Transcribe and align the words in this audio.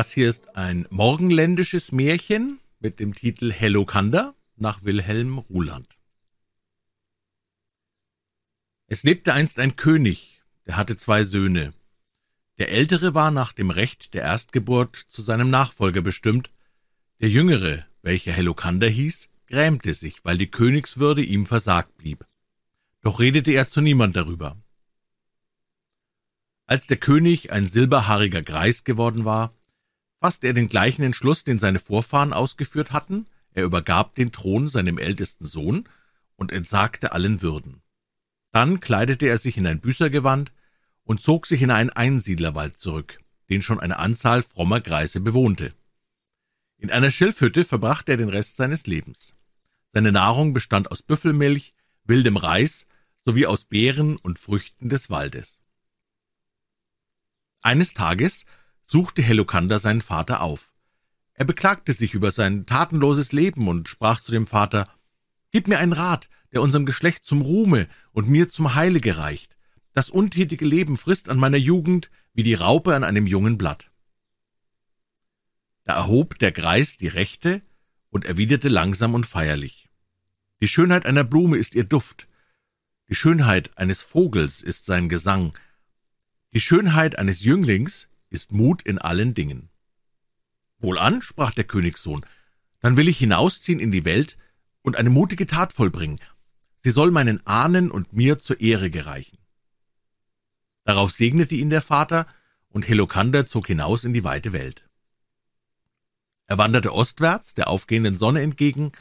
Das 0.00 0.12
hier 0.12 0.30
ist 0.30 0.56
ein 0.56 0.86
morgenländisches 0.88 1.92
Märchen 1.92 2.58
mit 2.78 3.00
dem 3.00 3.14
Titel 3.14 3.52
Hellokander 3.52 4.34
nach 4.56 4.82
Wilhelm 4.82 5.36
Ruland. 5.36 5.98
Es 8.86 9.02
lebte 9.02 9.34
einst 9.34 9.58
ein 9.58 9.76
König, 9.76 10.40
der 10.64 10.78
hatte 10.78 10.96
zwei 10.96 11.22
Söhne. 11.22 11.74
Der 12.56 12.70
ältere 12.70 13.12
war 13.14 13.30
nach 13.30 13.52
dem 13.52 13.68
Recht 13.68 14.14
der 14.14 14.22
Erstgeburt 14.22 14.96
zu 14.96 15.20
seinem 15.20 15.50
Nachfolger 15.50 16.00
bestimmt, 16.00 16.50
der 17.20 17.28
jüngere, 17.28 17.84
welcher 18.00 18.32
Hellokander 18.32 18.88
hieß, 18.88 19.28
grämte 19.48 19.92
sich, 19.92 20.24
weil 20.24 20.38
die 20.38 20.50
Königswürde 20.50 21.22
ihm 21.22 21.44
versagt 21.44 21.98
blieb. 21.98 22.24
Doch 23.02 23.20
redete 23.20 23.52
er 23.52 23.68
zu 23.68 23.82
niemand 23.82 24.16
darüber. 24.16 24.56
Als 26.64 26.86
der 26.86 26.96
König 26.96 27.52
ein 27.52 27.66
silberhaariger 27.66 28.40
Greis 28.40 28.84
geworden 28.84 29.26
war, 29.26 29.54
fasste 30.20 30.48
er 30.48 30.54
den 30.54 30.68
gleichen 30.68 31.02
Entschluss, 31.02 31.44
den 31.44 31.58
seine 31.58 31.78
Vorfahren 31.78 32.32
ausgeführt 32.32 32.92
hatten, 32.92 33.26
er 33.52 33.64
übergab 33.64 34.14
den 34.14 34.32
Thron 34.32 34.68
seinem 34.68 34.98
ältesten 34.98 35.46
Sohn 35.46 35.88
und 36.36 36.52
entsagte 36.52 37.12
allen 37.12 37.42
Würden. 37.42 37.82
Dann 38.52 38.80
kleidete 38.80 39.26
er 39.26 39.38
sich 39.38 39.56
in 39.56 39.66
ein 39.66 39.80
Büßergewand 39.80 40.52
und 41.04 41.20
zog 41.20 41.46
sich 41.46 41.62
in 41.62 41.70
einen 41.70 41.90
Einsiedlerwald 41.90 42.78
zurück, 42.78 43.20
den 43.48 43.62
schon 43.62 43.80
eine 43.80 43.98
Anzahl 43.98 44.42
frommer 44.42 44.80
Greise 44.80 45.20
bewohnte. 45.20 45.72
In 46.78 46.90
einer 46.90 47.10
Schilfhütte 47.10 47.64
verbrachte 47.64 48.12
er 48.12 48.18
den 48.18 48.28
Rest 48.28 48.56
seines 48.56 48.86
Lebens. 48.86 49.34
Seine 49.92 50.12
Nahrung 50.12 50.52
bestand 50.52 50.90
aus 50.90 51.02
Büffelmilch, 51.02 51.74
wildem 52.04 52.36
Reis 52.36 52.86
sowie 53.24 53.46
aus 53.46 53.64
Beeren 53.64 54.16
und 54.16 54.38
Früchten 54.38 54.88
des 54.88 55.10
Waldes. 55.10 55.60
Eines 57.60 57.92
Tages 57.92 58.46
suchte 58.90 59.22
Helokander 59.22 59.78
seinen 59.78 60.00
Vater 60.00 60.40
auf. 60.40 60.72
Er 61.34 61.44
beklagte 61.44 61.92
sich 61.92 62.12
über 62.12 62.32
sein 62.32 62.66
tatenloses 62.66 63.30
Leben 63.30 63.68
und 63.68 63.88
sprach 63.88 64.20
zu 64.20 64.32
dem 64.32 64.48
Vater 64.48 64.84
Gib 65.52 65.68
mir 65.68 65.78
einen 65.78 65.92
Rat, 65.92 66.28
der 66.52 66.60
unserem 66.60 66.86
Geschlecht 66.86 67.24
zum 67.24 67.40
Ruhme 67.40 67.86
und 68.10 68.28
mir 68.28 68.48
zum 68.48 68.74
Heile 68.74 69.00
gereicht. 69.00 69.56
Das 69.92 70.10
untätige 70.10 70.64
Leben 70.64 70.96
frisst 70.96 71.28
an 71.28 71.38
meiner 71.38 71.56
Jugend 71.56 72.10
wie 72.34 72.42
die 72.42 72.54
Raupe 72.54 72.94
an 72.96 73.04
einem 73.04 73.26
jungen 73.26 73.58
Blatt. 73.58 73.92
Da 75.84 75.94
erhob 75.94 76.38
der 76.40 76.50
Greis 76.50 76.96
die 76.96 77.08
Rechte 77.08 77.62
und 78.10 78.24
erwiderte 78.24 78.68
langsam 78.68 79.14
und 79.14 79.24
feierlich 79.24 79.88
Die 80.60 80.68
Schönheit 80.68 81.06
einer 81.06 81.24
Blume 81.24 81.58
ist 81.58 81.76
ihr 81.76 81.84
Duft, 81.84 82.26
die 83.08 83.14
Schönheit 83.14 83.76
eines 83.78 84.02
Vogels 84.02 84.62
ist 84.62 84.84
sein 84.84 85.08
Gesang, 85.08 85.56
die 86.52 86.60
Schönheit 86.60 87.18
eines 87.18 87.42
Jünglings 87.44 88.09
ist 88.30 88.52
Mut 88.52 88.82
in 88.82 88.98
allen 88.98 89.34
Dingen. 89.34 89.68
Wohlan, 90.78 91.20
sprach 91.20 91.52
der 91.52 91.64
Königssohn, 91.64 92.24
dann 92.80 92.96
will 92.96 93.08
ich 93.08 93.18
hinausziehen 93.18 93.80
in 93.80 93.92
die 93.92 94.04
Welt 94.04 94.38
und 94.82 94.96
eine 94.96 95.10
mutige 95.10 95.46
Tat 95.46 95.72
vollbringen. 95.72 96.20
Sie 96.82 96.90
soll 96.90 97.10
meinen 97.10 97.46
Ahnen 97.46 97.90
und 97.90 98.12
mir 98.14 98.38
zur 98.38 98.60
Ehre 98.60 98.90
gereichen. 98.90 99.38
Darauf 100.84 101.12
segnete 101.12 101.54
ihn 101.54 101.70
der 101.70 101.82
Vater, 101.82 102.26
und 102.70 102.86
Helokander 102.88 103.46
zog 103.46 103.66
hinaus 103.66 104.04
in 104.04 104.14
die 104.14 104.24
weite 104.24 104.52
Welt. 104.52 104.88
Er 106.46 106.56
wanderte 106.56 106.94
ostwärts 106.94 107.54
der 107.54 107.68
aufgehenden 107.68 108.16
Sonne 108.16 108.42
entgegen 108.42 108.92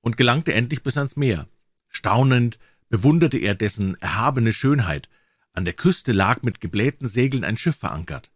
und 0.00 0.16
gelangte 0.16 0.54
endlich 0.54 0.82
bis 0.82 0.96
ans 0.96 1.16
Meer. 1.16 1.46
Staunend 1.88 2.58
bewunderte 2.88 3.38
er 3.38 3.54
dessen 3.54 3.94
erhabene 4.00 4.52
Schönheit. 4.52 5.08
An 5.52 5.64
der 5.64 5.74
Küste 5.74 6.12
lag 6.12 6.42
mit 6.42 6.60
geblähten 6.60 7.08
Segeln 7.08 7.44
ein 7.44 7.56
Schiff 7.56 7.76
verankert. 7.76 8.30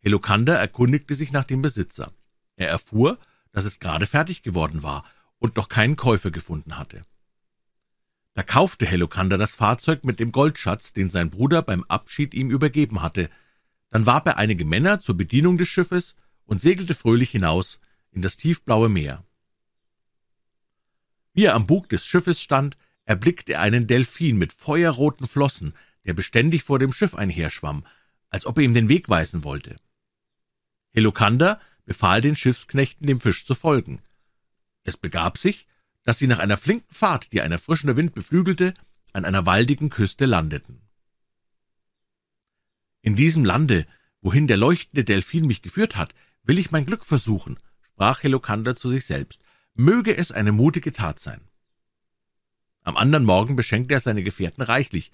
Helokander 0.00 0.56
erkundigte 0.56 1.14
sich 1.14 1.32
nach 1.32 1.44
dem 1.44 1.62
Besitzer. 1.62 2.12
Er 2.56 2.68
erfuhr, 2.68 3.18
dass 3.52 3.64
es 3.64 3.80
gerade 3.80 4.06
fertig 4.06 4.42
geworden 4.42 4.82
war 4.82 5.04
und 5.38 5.56
noch 5.56 5.68
keinen 5.68 5.96
Käufer 5.96 6.30
gefunden 6.30 6.78
hatte. 6.78 7.02
Da 8.34 8.42
kaufte 8.42 8.86
Helokander 8.86 9.38
das 9.38 9.54
Fahrzeug 9.54 10.04
mit 10.04 10.20
dem 10.20 10.32
Goldschatz, 10.32 10.92
den 10.92 11.10
sein 11.10 11.30
Bruder 11.30 11.62
beim 11.62 11.84
Abschied 11.84 12.32
ihm 12.32 12.50
übergeben 12.50 13.02
hatte. 13.02 13.28
Dann 13.90 14.06
warb 14.06 14.26
er 14.26 14.38
einige 14.38 14.64
Männer 14.64 15.00
zur 15.00 15.16
Bedienung 15.16 15.58
des 15.58 15.68
Schiffes 15.68 16.14
und 16.44 16.62
segelte 16.62 16.94
fröhlich 16.94 17.30
hinaus 17.30 17.78
in 18.12 18.22
das 18.22 18.36
tiefblaue 18.36 18.88
Meer. 18.88 19.24
Wie 21.32 21.44
er 21.44 21.54
am 21.54 21.66
Bug 21.66 21.88
des 21.88 22.06
Schiffes 22.06 22.40
stand, 22.40 22.76
erblickte 23.04 23.54
er 23.54 23.60
einen 23.60 23.86
Delphin 23.86 24.36
mit 24.36 24.52
feuerroten 24.52 25.26
Flossen, 25.26 25.74
der 26.04 26.14
beständig 26.14 26.62
vor 26.62 26.78
dem 26.78 26.92
Schiff 26.92 27.14
einherschwamm, 27.14 27.84
als 28.30 28.46
ob 28.46 28.58
er 28.58 28.64
ihm 28.64 28.74
den 28.74 28.88
Weg 28.88 29.08
weisen 29.08 29.44
wollte. 29.44 29.76
Helokander 30.92 31.60
befahl 31.84 32.20
den 32.20 32.36
Schiffsknechten, 32.36 33.06
dem 33.06 33.20
Fisch 33.20 33.46
zu 33.46 33.54
folgen. 33.54 34.00
Es 34.82 34.96
begab 34.96 35.38
sich, 35.38 35.66
dass 36.04 36.18
sie 36.18 36.26
nach 36.26 36.38
einer 36.38 36.56
flinken 36.56 36.94
Fahrt, 36.94 37.32
die 37.32 37.42
ein 37.42 37.52
erfrischender 37.52 37.96
Wind 37.96 38.14
beflügelte, 38.14 38.74
an 39.12 39.24
einer 39.24 39.46
waldigen 39.46 39.90
Küste 39.90 40.26
landeten. 40.26 40.82
In 43.02 43.16
diesem 43.16 43.44
Lande, 43.44 43.86
wohin 44.20 44.46
der 44.46 44.56
leuchtende 44.56 45.04
Delphin 45.04 45.46
mich 45.46 45.62
geführt 45.62 45.96
hat, 45.96 46.14
will 46.42 46.58
ich 46.58 46.70
mein 46.70 46.86
Glück 46.86 47.04
versuchen, 47.04 47.58
sprach 47.82 48.22
Helokander 48.22 48.76
zu 48.76 48.88
sich 48.88 49.06
selbst. 49.06 49.40
Möge 49.74 50.16
es 50.16 50.32
eine 50.32 50.52
mutige 50.52 50.92
Tat 50.92 51.20
sein. 51.20 51.40
Am 52.82 52.96
anderen 52.96 53.24
Morgen 53.24 53.56
beschenkte 53.56 53.94
er 53.94 54.00
seine 54.00 54.22
Gefährten 54.22 54.62
reichlich, 54.62 55.12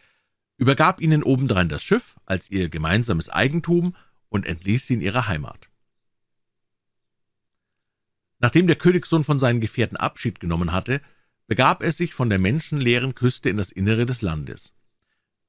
übergab 0.56 1.00
ihnen 1.00 1.22
obendrein 1.22 1.68
das 1.68 1.82
Schiff 1.82 2.16
als 2.24 2.50
ihr 2.50 2.68
gemeinsames 2.68 3.28
Eigentum 3.28 3.94
und 4.36 4.46
entließ 4.46 4.86
sie 4.86 4.94
in 4.94 5.00
ihre 5.00 5.26
Heimat. 5.26 5.68
Nachdem 8.38 8.66
der 8.66 8.76
Königssohn 8.76 9.24
von 9.24 9.38
seinen 9.38 9.60
Gefährten 9.60 9.96
Abschied 9.96 10.38
genommen 10.40 10.72
hatte, 10.72 11.00
begab 11.46 11.82
er 11.82 11.92
sich 11.92 12.14
von 12.14 12.28
der 12.28 12.38
menschenleeren 12.38 13.14
Küste 13.14 13.48
in 13.48 13.56
das 13.56 13.72
Innere 13.72 14.06
des 14.06 14.22
Landes. 14.22 14.72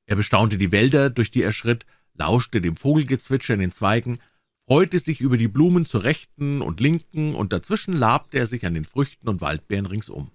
Er 0.05 0.15
bestaunte 0.15 0.57
die 0.57 0.71
Wälder, 0.71 1.09
durch 1.09 1.29
die 1.29 1.43
er 1.43 1.51
schritt, 1.51 1.85
lauschte 2.13 2.61
dem 2.61 2.77
Vogelgezwitscher 2.77 3.53
in 3.53 3.59
den 3.59 3.73
Zweigen, 3.73 4.19
freute 4.65 4.99
sich 4.99 5.21
über 5.21 5.37
die 5.37 5.47
Blumen 5.47 5.85
zur 5.85 6.03
rechten 6.03 6.61
und 6.61 6.79
linken, 6.79 7.35
und 7.35 7.51
dazwischen 7.51 7.93
labte 7.93 8.37
er 8.37 8.47
sich 8.47 8.65
an 8.65 8.73
den 8.73 8.85
Früchten 8.85 9.27
und 9.27 9.41
Waldbeeren 9.41 9.85
ringsum. 9.85 10.31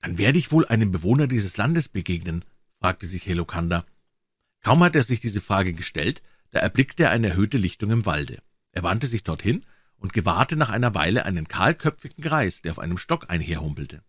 Dann 0.00 0.18
werde 0.18 0.38
ich 0.38 0.52
wohl 0.52 0.66
einem 0.66 0.90
Bewohner 0.90 1.26
dieses 1.26 1.56
Landes 1.56 1.88
begegnen, 1.88 2.44
fragte 2.80 3.06
sich 3.06 3.26
Helokander. 3.26 3.84
Kaum 4.62 4.82
hatte 4.82 4.98
er 4.98 5.04
sich 5.04 5.20
diese 5.20 5.40
Frage 5.40 5.72
gestellt, 5.72 6.22
da 6.50 6.60
erblickte 6.60 7.04
er 7.04 7.10
eine 7.10 7.28
erhöhte 7.28 7.58
Lichtung 7.58 7.90
im 7.90 8.06
Walde. 8.06 8.42
Er 8.72 8.82
wandte 8.82 9.06
sich 9.06 9.24
dorthin 9.24 9.64
und 9.96 10.12
gewahrte 10.12 10.56
nach 10.56 10.70
einer 10.70 10.94
Weile 10.94 11.24
einen 11.24 11.48
kahlköpfigen 11.48 12.22
Greis, 12.22 12.62
der 12.62 12.72
auf 12.72 12.78
einem 12.78 12.98
Stock 12.98 13.30
einherhumpelte. 13.30 14.02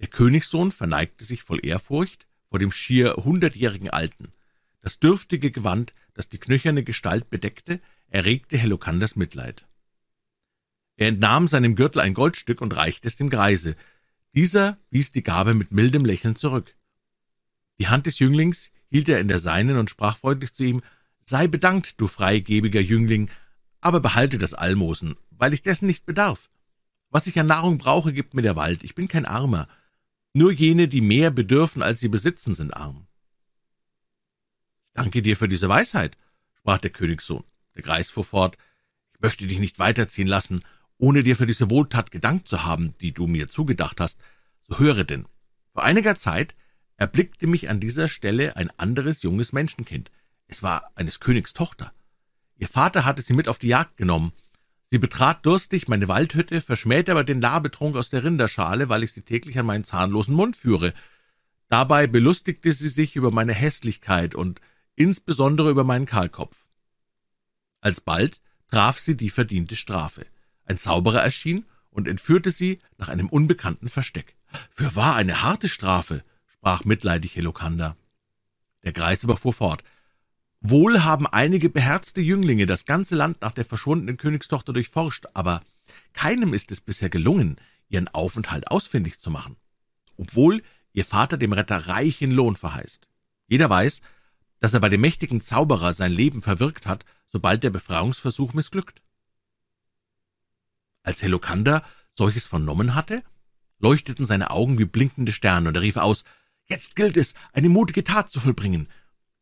Der 0.00 0.08
Königssohn 0.08 0.72
verneigte 0.72 1.24
sich 1.24 1.42
voll 1.42 1.64
Ehrfurcht 1.64 2.26
vor 2.48 2.58
dem 2.58 2.72
schier 2.72 3.14
hundertjährigen 3.16 3.90
Alten. 3.90 4.32
Das 4.80 4.98
dürftige 4.98 5.50
Gewand, 5.50 5.94
das 6.14 6.28
die 6.28 6.38
knöcherne 6.38 6.82
Gestalt 6.82 7.30
bedeckte, 7.30 7.80
erregte 8.08 8.56
Helokanders 8.58 9.14
Mitleid. 9.14 9.66
Er 10.96 11.08
entnahm 11.08 11.48
seinem 11.48 11.76
Gürtel 11.76 12.00
ein 12.00 12.14
Goldstück 12.14 12.60
und 12.60 12.74
reichte 12.76 13.08
es 13.08 13.16
dem 13.16 13.30
Greise. 13.30 13.76
Dieser 14.34 14.78
wies 14.90 15.10
die 15.10 15.22
Gabe 15.22 15.54
mit 15.54 15.72
mildem 15.72 16.04
Lächeln 16.04 16.36
zurück. 16.36 16.76
Die 17.78 17.88
Hand 17.88 18.06
des 18.06 18.18
Jünglings 18.18 18.70
hielt 18.90 19.08
er 19.08 19.20
in 19.20 19.28
der 19.28 19.38
seinen 19.38 19.76
und 19.76 19.90
sprach 19.90 20.16
freundlich 20.16 20.52
zu 20.52 20.64
ihm, 20.64 20.82
Sei 21.24 21.46
bedankt, 21.46 22.00
du 22.00 22.08
freigebiger 22.08 22.80
Jüngling, 22.80 23.30
aber 23.80 24.00
behalte 24.00 24.36
das 24.36 24.52
Almosen, 24.52 25.14
weil 25.30 25.54
ich 25.54 25.62
dessen 25.62 25.86
nicht 25.86 26.04
bedarf. 26.04 26.50
Was 27.08 27.26
ich 27.26 27.38
an 27.38 27.46
Nahrung 27.46 27.78
brauche, 27.78 28.12
gibt 28.12 28.34
mir 28.34 28.42
der 28.42 28.56
Wald, 28.56 28.82
ich 28.82 28.94
bin 28.94 29.06
kein 29.06 29.26
Armer. 29.26 29.68
Nur 30.32 30.52
jene, 30.52 30.88
die 30.88 31.00
mehr 31.00 31.30
bedürfen, 31.30 31.82
als 31.82 32.00
sie 32.00 32.08
besitzen, 32.08 32.54
sind 32.54 32.74
arm. 32.74 33.06
Danke 34.92 35.22
dir 35.22 35.36
für 35.36 35.48
diese 35.48 35.68
Weisheit, 35.68 36.16
sprach 36.54 36.78
der 36.78 36.90
Königssohn. 36.90 37.44
Der 37.74 37.82
Greis 37.82 38.10
fuhr 38.10 38.24
fort, 38.24 38.58
ich 39.14 39.20
möchte 39.20 39.46
dich 39.46 39.60
nicht 39.60 39.78
weiterziehen 39.78 40.28
lassen, 40.28 40.62
ohne 40.98 41.22
dir 41.22 41.36
für 41.36 41.46
diese 41.46 41.70
Wohltat 41.70 42.10
gedankt 42.10 42.48
zu 42.48 42.64
haben, 42.64 42.94
die 43.00 43.12
du 43.12 43.26
mir 43.26 43.48
zugedacht 43.48 44.00
hast. 44.00 44.20
So 44.68 44.78
höre 44.78 45.04
denn. 45.04 45.26
Vor 45.72 45.82
einiger 45.82 46.16
Zeit 46.16 46.54
erblickte 47.00 47.46
mich 47.46 47.70
an 47.70 47.80
dieser 47.80 48.08
Stelle 48.08 48.56
ein 48.56 48.70
anderes 48.76 49.22
junges 49.22 49.54
Menschenkind. 49.54 50.10
Es 50.48 50.62
war 50.62 50.92
eines 50.94 51.18
Königs 51.18 51.54
Tochter. 51.54 51.94
Ihr 52.58 52.68
Vater 52.68 53.06
hatte 53.06 53.22
sie 53.22 53.32
mit 53.32 53.48
auf 53.48 53.58
die 53.58 53.68
Jagd 53.68 53.96
genommen. 53.96 54.32
Sie 54.90 54.98
betrat 54.98 55.46
durstig 55.46 55.88
meine 55.88 56.08
Waldhütte, 56.08 56.60
verschmähte 56.60 57.12
aber 57.12 57.24
den 57.24 57.40
Labetrunk 57.40 57.96
aus 57.96 58.10
der 58.10 58.22
Rinderschale, 58.22 58.90
weil 58.90 59.02
ich 59.02 59.12
sie 59.12 59.22
täglich 59.22 59.58
an 59.58 59.64
meinen 59.64 59.84
zahnlosen 59.84 60.34
Mund 60.34 60.56
führe. 60.56 60.92
Dabei 61.68 62.06
belustigte 62.06 62.70
sie 62.70 62.88
sich 62.88 63.16
über 63.16 63.30
meine 63.30 63.54
Hässlichkeit 63.54 64.34
und 64.34 64.60
insbesondere 64.94 65.70
über 65.70 65.84
meinen 65.84 66.06
Kahlkopf. 66.06 66.66
Alsbald 67.80 68.42
traf 68.68 68.98
sie 68.98 69.16
die 69.16 69.30
verdiente 69.30 69.74
Strafe. 69.74 70.26
Ein 70.66 70.76
Zauberer 70.76 71.22
erschien 71.22 71.64
und 71.88 72.08
entführte 72.08 72.50
sie 72.50 72.78
nach 72.98 73.08
einem 73.08 73.30
unbekannten 73.30 73.88
Versteck. 73.88 74.36
Für 74.68 74.94
wahr 74.96 75.14
eine 75.14 75.40
harte 75.40 75.70
Strafe, 75.70 76.22
sprach 76.60 76.84
mitleidig 76.84 77.36
Helokander. 77.36 77.96
Der 78.84 78.92
Greis 78.92 79.24
aber 79.24 79.38
fuhr 79.38 79.54
fort. 79.54 79.82
Wohl 80.60 81.02
haben 81.04 81.26
einige 81.26 81.70
beherzte 81.70 82.20
Jünglinge 82.20 82.66
das 82.66 82.84
ganze 82.84 83.14
Land 83.14 83.40
nach 83.40 83.52
der 83.52 83.64
verschwundenen 83.64 84.18
Königstochter 84.18 84.74
durchforscht, 84.74 85.24
aber 85.32 85.62
keinem 86.12 86.52
ist 86.52 86.70
es 86.70 86.82
bisher 86.82 87.08
gelungen, 87.08 87.56
ihren 87.88 88.08
Aufenthalt 88.08 88.70
ausfindig 88.70 89.20
zu 89.20 89.30
machen, 89.30 89.56
obwohl 90.18 90.62
ihr 90.92 91.06
Vater 91.06 91.38
dem 91.38 91.54
Retter 91.54 91.86
reichen 91.86 92.30
Lohn 92.30 92.56
verheißt. 92.56 93.08
Jeder 93.46 93.70
weiß, 93.70 94.02
dass 94.58 94.74
er 94.74 94.80
bei 94.80 94.90
dem 94.90 95.00
mächtigen 95.00 95.40
Zauberer 95.40 95.94
sein 95.94 96.12
Leben 96.12 96.42
verwirkt 96.42 96.86
hat, 96.86 97.06
sobald 97.30 97.64
der 97.64 97.70
Befreiungsversuch 97.70 98.52
missglückt. 98.52 99.00
Als 101.02 101.22
Helokander 101.22 101.82
solches 102.12 102.46
vernommen 102.46 102.94
hatte, 102.94 103.22
leuchteten 103.78 104.26
seine 104.26 104.50
Augen 104.50 104.78
wie 104.78 104.84
blinkende 104.84 105.32
Sterne, 105.32 105.70
und 105.70 105.74
er 105.74 105.80
rief 105.80 105.96
aus, 105.96 106.24
»Jetzt 106.70 106.94
gilt 106.94 107.16
es, 107.16 107.34
eine 107.52 107.68
mutige 107.68 108.04
Tat 108.04 108.30
zu 108.30 108.38
vollbringen. 108.38 108.88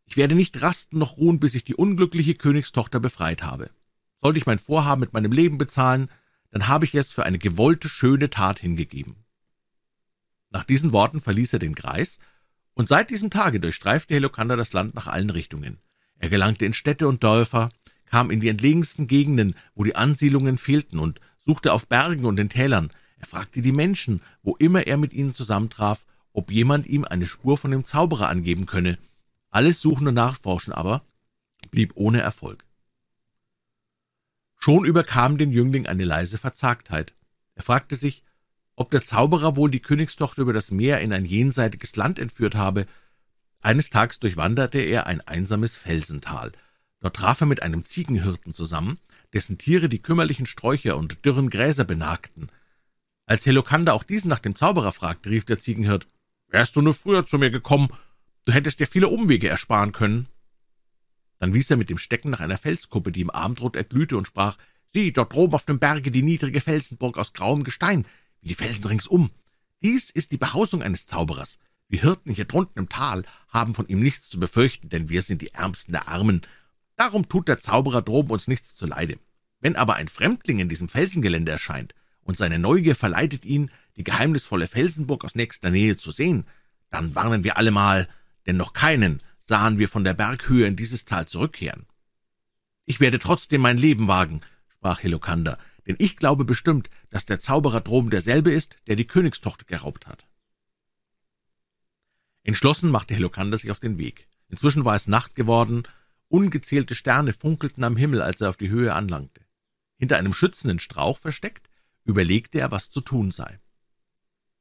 Ich 0.06 0.16
werde 0.16 0.34
nicht 0.34 0.62
rasten 0.62 0.98
noch 0.98 1.19
ruhen, 1.19 1.38
bis 1.38 1.54
ich 1.54 1.62
die 1.62 1.75
unglückliche 1.75 2.34
Königstochter 2.34 3.00
befreit 3.00 3.42
habe. 3.42 3.70
Sollte 4.22 4.38
ich 4.38 4.46
mein 4.46 4.58
Vorhaben 4.58 5.00
mit 5.00 5.12
meinem 5.12 5.32
Leben 5.32 5.58
bezahlen, 5.58 6.10
dann 6.50 6.66
habe 6.66 6.86
ich 6.86 6.94
es 6.94 7.12
für 7.12 7.26
eine 7.26 7.38
gewollte, 7.38 7.88
schöne 7.88 8.30
Tat 8.30 8.60
hingegeben.« 8.60 9.16
Nach 10.50 10.64
diesen 10.64 10.92
Worten 10.92 11.20
verließ 11.20 11.52
er 11.52 11.58
den 11.58 11.75
Kreis, 11.75 12.19
und 12.72 12.88
seit 12.88 13.10
diesem 13.10 13.28
Tage 13.28 13.60
durchstreifte 13.60 14.14
Helokander 14.14 14.56
das 14.56 14.72
Land 14.72 14.94
nach 14.94 15.08
allen 15.08 15.30
Richtungen. 15.30 15.78
Er 16.19 16.30
gelangte 16.30 16.64
in 16.64 16.72
Städte 16.72 17.08
und 17.08 17.22
Dörfer, 17.22 17.69
kam 18.06 18.30
in 18.30 18.40
die 18.40 18.48
entlegensten 18.48 19.06
Gegenden, 19.06 19.54
wo 19.75 19.84
die 19.84 19.96
Ansiedlungen 19.96 20.56
fehlten, 20.56 20.98
und 20.98 21.20
suchte 21.44 21.75
auf 21.75 21.88
Bergen 21.88 22.25
und 22.25 22.38
in 22.38 22.48
Tälern. 22.48 22.90
Er 23.19 23.26
fragte 23.26 23.60
die 23.60 23.72
Menschen, 23.72 24.22
wo 24.42 24.56
immer 24.56 24.86
er 24.86 24.96
mit 24.96 25.12
ihnen 25.12 25.34
zusammentraf, 25.34 26.06
ob 26.32 26.50
jemand 26.50 26.86
ihm 26.86 27.04
eine 27.04 27.26
Spur 27.26 27.56
von 27.56 27.70
dem 27.70 27.84
Zauberer 27.84 28.28
angeben 28.28 28.66
könne. 28.66 28.98
Alles 29.50 29.80
Suchen 29.80 30.08
und 30.08 30.14
Nachforschen 30.14 30.72
aber 30.72 31.04
blieb 31.70 31.92
ohne 31.94 32.20
Erfolg. 32.20 32.64
Schon 34.56 34.84
überkam 34.84 35.38
den 35.38 35.52
Jüngling 35.52 35.86
eine 35.86 36.04
leise 36.04 36.38
Verzagtheit. 36.38 37.14
Er 37.54 37.62
fragte 37.62 37.96
sich, 37.96 38.22
ob 38.75 38.90
der 38.90 39.04
Zauberer 39.04 39.56
wohl 39.56 39.70
die 39.70 39.80
Königstochter 39.80 40.42
über 40.42 40.52
das 40.52 40.70
Meer 40.70 41.00
in 41.00 41.12
ein 41.12 41.25
jenseitiges 41.25 41.96
Land 41.96 42.19
entführt 42.19 42.54
habe. 42.54 42.86
Eines 43.60 43.90
Tages 43.90 44.19
durchwanderte 44.20 44.78
er 44.78 45.06
ein 45.06 45.20
einsames 45.20 45.76
Felsental. 45.76 46.52
Dort 47.00 47.16
traf 47.16 47.40
er 47.40 47.46
mit 47.46 47.62
einem 47.62 47.84
Ziegenhirten 47.84 48.52
zusammen, 48.52 48.98
dessen 49.32 49.58
Tiere 49.58 49.88
die 49.88 50.02
kümmerlichen 50.02 50.46
Sträucher 50.46 50.96
und 50.96 51.25
dürren 51.25 51.50
Gräser 51.50 51.84
benagten. 51.84 52.48
Als 53.26 53.46
Helokander 53.46 53.94
auch 53.94 54.04
diesen 54.04 54.28
nach 54.28 54.38
dem 54.38 54.56
Zauberer 54.56 54.92
fragte, 54.92 55.30
rief 55.30 55.44
der 55.44 55.60
Ziegenhirt, 55.60 56.06
»Wärst 56.49 56.77
du 56.77 56.83
nur 56.83 56.95
früher 56.95 57.27
zu 57.27 57.39
mir 57.39 57.50
gekommen, 57.50 57.89
du 58.45 58.53
hättest 58.53 58.81
dir 58.81 58.87
viele 58.87 59.09
Umwege 59.09 59.49
ersparen 59.49 59.93
können.« 59.93 60.29
Dann 61.39 61.55
wies 61.55 61.71
er 61.71 61.77
mit 61.77 61.91
dem 61.91 61.99
Stecken 61.99 62.31
nach 62.31 62.41
einer 62.41 62.59
Felskuppe, 62.59 63.12
die 63.12 63.21
im 63.21 63.31
Abendrot 63.31 63.77
erglühte, 63.77 64.17
und 64.17 64.27
sprach, 64.27 64.59
»Sieh, 64.93 65.12
dort 65.12 65.33
droben 65.33 65.55
auf 65.55 65.67
dem 65.67 65.79
Berge 65.79 66.11
die 66.11 66.23
niedrige 66.23 66.61
Felsenburg 66.61 67.19
aus 67.19 67.33
grauem 67.33 67.62
Gestein, 67.62 68.06
wie 68.41 68.49
die 68.49 68.55
Felsen 68.55 68.87
ringsum. 68.87 69.31
Dies 69.83 70.11
ist 70.11 70.33
die 70.33 70.39
Behausung 70.39 70.83
eines 70.83 71.06
Zauberers. 71.06 71.59
Wir 71.89 72.00
Hirten 72.03 72.33
hier 72.33 72.45
drunten 72.45 72.79
im 72.79 72.89
Tal 72.89 73.25
haben 73.49 73.75
von 73.75 73.87
ihm 73.89 74.00
nichts 74.00 74.29
zu 74.29 74.41
befürchten, 74.41 74.89
denn 74.89 75.09
wir 75.09 75.23
sind 75.23 75.41
die 75.43 75.55
Ärmsten 75.55 75.93
der 75.93 76.09
Armen. 76.09 76.43
Darum 76.97 77.29
tut 77.29 77.49
der 77.49 77.61
Zauberer 77.61 78.03
droben 78.03 78.31
uns 78.31 78.49
nichts 78.49 78.75
zuleide. 78.75 79.19
Wenn 79.61 79.77
aber 79.77 79.95
ein 79.95 80.09
Fremdling 80.09 80.59
in 80.59 80.69
diesem 80.69 80.89
Felsengelände 80.89 81.53
erscheint 81.53 81.95
und 82.23 82.37
seine 82.37 82.59
Neugier 82.59 82.95
verleitet 82.95 83.45
ihn, 83.45 83.71
die 83.99 84.05
geheimnisvolle 84.05 84.69
Felsenburg 84.69 85.25
aus 85.25 85.35
nächster 85.35 85.71
Nähe 85.71 85.97
zu 85.97 86.12
sehen, 86.12 86.47
dann 86.89 87.15
warnen 87.15 87.45
wir 87.45 87.56
allemal, 87.59 88.09
denn 88.47 88.56
noch 88.56 88.73
keinen 88.73 89.23
sahen 89.43 89.79
wir 89.79 89.89
von 89.89 90.05
der 90.05 90.15
Berghöhe 90.15 90.67
in 90.67 90.77
dieses 90.77 91.05
Tal 91.05 91.27
zurückkehren. 91.27 91.87
Ich 92.87 93.00
werde 93.00 93.19
trotzdem 93.19 93.61
mein 93.61 93.77
Leben 93.77 94.09
wagen, 94.09 94.41
sprach 94.69 95.03
Helokander, 95.03 95.59
denn 95.87 95.97
ich 95.99 96.17
glaube 96.17 96.45
bestimmt, 96.45 96.89
dass 97.11 97.27
der 97.27 97.41
Zauberer 97.41 97.81
droben 97.81 98.11
derselbe 98.11 98.53
ist, 98.53 98.77
der 98.87 98.97
die 98.97 99.06
Königstochter 99.06 99.65
geraubt 99.67 100.06
hat. 100.06 100.27
Entschlossen 102.45 102.91
machte 102.91 103.15
Helokander 103.15 103.59
sich 103.59 103.71
auf 103.71 103.81
den 103.81 103.99
Weg. 103.99 104.29
Inzwischen 104.49 104.85
war 104.85 104.95
es 104.95 105.09
Nacht 105.09 105.35
geworden, 105.35 105.83
ungezählte 106.29 106.95
Sterne 106.95 107.33
funkelten 107.33 107.85
am 107.85 107.97
Himmel, 107.97 108.23
als 108.23 108.41
er 108.41 108.50
auf 108.50 108.56
die 108.56 108.71
Höhe 108.71 108.95
anlangte. 108.95 109.43
Hinter 109.97 110.19
einem 110.19 110.33
schützenden 110.33 110.79
Strauch 110.79 111.19
versteckt, 111.19 111.69
überlegte 112.05 112.61
er, 112.61 112.71
was 112.71 112.91
zu 112.91 113.00
tun 113.00 113.31
sei. 113.33 113.59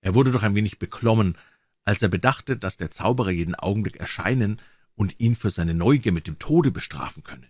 Er 0.08 0.16
wurde 0.16 0.32
doch 0.32 0.44
ein 0.44 0.56
wenig 0.56 0.80
beklommen, 0.80 1.38
als 1.84 2.02
er 2.02 2.08
bedachte, 2.08 2.56
dass 2.56 2.78
der 2.78 2.92
Zauberer 2.92 3.32
jeden 3.32 3.56
Augenblick 3.56 3.98
erscheinen 3.98 4.62
und 4.96 5.20
ihn 5.20 5.36
für 5.36 5.50
seine 5.50 5.74
Neugier 5.74 6.14
mit 6.14 6.28
dem 6.28 6.40
Tode 6.40 6.72
bestrafen 6.72 7.24
könne. 7.24 7.46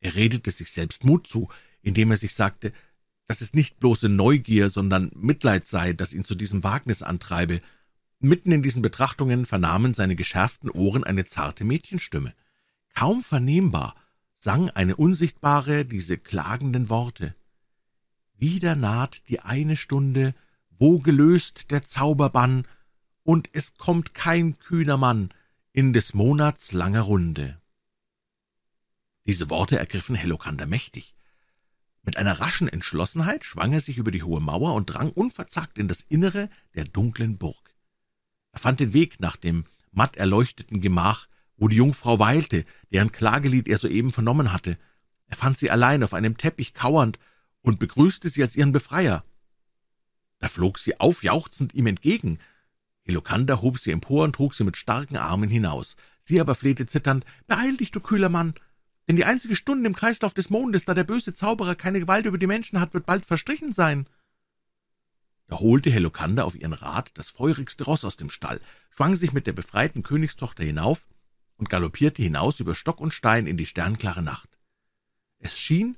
Er 0.00 0.16
redete 0.16 0.50
sich 0.50 0.72
selbst 0.72 1.04
Mut 1.04 1.28
zu, 1.28 1.48
indem 1.82 2.10
er 2.10 2.16
sich 2.16 2.34
sagte, 2.34 2.72
dass 3.28 3.42
es 3.42 3.54
nicht 3.54 3.78
bloße 3.78 4.08
Neugier, 4.08 4.70
sondern 4.70 5.12
Mitleid 5.14 5.68
sei, 5.68 5.92
das 5.92 6.12
ihn 6.12 6.24
zu 6.24 6.34
diesem 6.34 6.64
Wagnis 6.64 7.04
antreibe. 7.04 7.60
Mitten 8.18 8.50
in 8.50 8.64
diesen 8.64 8.82
Betrachtungen 8.82 9.46
vernahmen 9.46 9.94
seine 9.94 10.16
geschärften 10.16 10.68
Ohren 10.68 11.04
eine 11.04 11.26
zarte 11.26 11.62
Mädchenstimme. 11.62 12.34
Kaum 12.92 13.22
vernehmbar 13.22 13.94
sang 14.40 14.68
eine 14.70 14.96
Unsichtbare 14.96 15.84
diese 15.84 16.18
klagenden 16.18 16.88
Worte. 16.88 17.36
Wieder 18.34 18.74
naht 18.74 19.28
die 19.28 19.38
eine 19.38 19.76
Stunde, 19.76 20.34
wo 20.78 20.98
gelöst 20.98 21.70
der 21.70 21.84
Zauberbann, 21.84 22.66
und 23.22 23.48
es 23.52 23.74
kommt 23.74 24.14
kein 24.14 24.58
kühner 24.58 24.96
Mann 24.96 25.30
in 25.72 25.92
des 25.92 26.14
Monats 26.14 26.72
langer 26.72 27.02
Runde. 27.02 27.60
Diese 29.26 29.50
Worte 29.50 29.78
ergriffen 29.78 30.14
Helokander 30.14 30.66
mächtig. 30.66 31.16
Mit 32.02 32.16
einer 32.16 32.38
raschen 32.38 32.68
Entschlossenheit 32.68 33.44
schwang 33.44 33.72
er 33.72 33.80
sich 33.80 33.98
über 33.98 34.12
die 34.12 34.22
hohe 34.22 34.40
Mauer 34.40 34.74
und 34.74 34.86
drang 34.86 35.10
unverzagt 35.10 35.76
in 35.76 35.88
das 35.88 36.02
Innere 36.08 36.48
der 36.76 36.84
dunklen 36.84 37.36
Burg. 37.36 37.74
Er 38.52 38.60
fand 38.60 38.78
den 38.78 38.92
Weg 38.92 39.18
nach 39.18 39.36
dem 39.36 39.64
matt 39.90 40.16
erleuchteten 40.16 40.80
Gemach, 40.80 41.26
wo 41.56 41.66
die 41.66 41.76
Jungfrau 41.76 42.20
weilte, 42.20 42.64
deren 42.92 43.10
Klagelied 43.10 43.66
er 43.66 43.78
soeben 43.78 44.12
vernommen 44.12 44.52
hatte. 44.52 44.78
Er 45.26 45.36
fand 45.36 45.58
sie 45.58 45.70
allein 45.70 46.04
auf 46.04 46.14
einem 46.14 46.36
Teppich 46.36 46.74
kauernd 46.74 47.18
und 47.62 47.80
begrüßte 47.80 48.28
sie 48.28 48.42
als 48.42 48.54
ihren 48.54 48.72
Befreier. 48.72 49.24
Da 50.38 50.48
flog 50.48 50.78
sie 50.78 51.00
aufjauchzend 51.00 51.74
ihm 51.74 51.86
entgegen. 51.86 52.38
Helokander 53.04 53.62
hob 53.62 53.78
sie 53.78 53.90
empor 53.90 54.24
und 54.24 54.34
trug 54.34 54.54
sie 54.54 54.64
mit 54.64 54.76
starken 54.76 55.16
Armen 55.16 55.48
hinaus. 55.48 55.96
Sie 56.22 56.40
aber 56.40 56.54
flehte 56.54 56.86
zitternd, 56.86 57.24
»Beeil 57.46 57.76
dich, 57.76 57.90
du 57.90 58.00
kühler 58.00 58.28
Mann! 58.28 58.54
denn 59.08 59.16
die 59.16 59.24
einzige 59.24 59.56
Stunde 59.56 59.86
im 59.86 59.94
Kreislauf 59.94 60.34
des 60.34 60.50
Mondes, 60.50 60.84
da 60.84 60.94
der 60.94 61.04
böse 61.04 61.34
Zauberer 61.34 61.74
keine 61.74 62.00
Gewalt 62.00 62.26
über 62.26 62.38
die 62.38 62.46
Menschen 62.46 62.80
hat, 62.80 62.94
wird 62.94 63.06
bald 63.06 63.24
verstrichen 63.24 63.72
sein.« 63.72 64.08
Da 65.48 65.60
holte 65.60 65.90
Helokander 65.90 66.44
auf 66.44 66.56
ihren 66.56 66.72
Rat 66.72 67.12
das 67.14 67.30
feurigste 67.30 67.84
Ross 67.84 68.04
aus 68.04 68.16
dem 68.16 68.30
Stall, 68.30 68.60
schwang 68.90 69.14
sich 69.14 69.32
mit 69.32 69.46
der 69.46 69.52
befreiten 69.52 70.02
Königstochter 70.02 70.64
hinauf 70.64 71.06
und 71.56 71.70
galoppierte 71.70 72.20
hinaus 72.20 72.58
über 72.58 72.74
Stock 72.74 73.00
und 73.00 73.14
Stein 73.14 73.46
in 73.46 73.56
die 73.56 73.66
sternklare 73.66 74.22
Nacht. 74.22 74.58
Es 75.38 75.56
schien, 75.56 75.96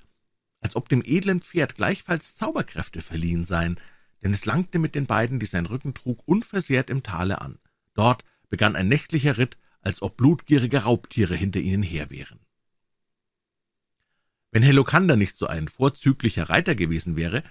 als 0.61 0.77
ob 0.77 0.91
dem 0.91 1.03
edlen 1.03 1.41
Pferd 1.41 1.77
gleichfalls 1.77 2.35
Zauberkräfte 2.35 3.01
verliehen 3.01 3.47
seien, 3.47 3.81
denn 4.23 4.33
es 4.33 4.45
langte 4.45 4.79
mit 4.79 4.95
den 4.95 5.07
beiden, 5.07 5.39
die 5.39 5.47
sein 5.47 5.67
Rücken 5.67 5.95
trug, 5.95 6.23
unversehrt 6.27 6.91
im 6.91 7.03
Tale 7.03 7.41
an. 7.41 7.59
Dort 7.95 8.25
begann 8.49 8.77
ein 8.77 8.89
nächtlicher 8.89 9.39
Ritt, 9.39 9.57
als 9.81 10.03
ob 10.03 10.17
blutgierige 10.17 10.83
Raubtiere 10.83 11.35
hinter 11.35 11.61
ihnen 11.61 11.83
her 11.83 12.11
wären. 12.11 12.41
Wenn 14.51 14.63
Helokander 14.63 15.17
nicht 15.17 15.37
so 15.37 15.47
ein 15.47 15.69
vorzüglicher 15.69 16.49
Reiter 16.49 16.75
gewesen 16.75 17.17
wäre, 17.17 17.43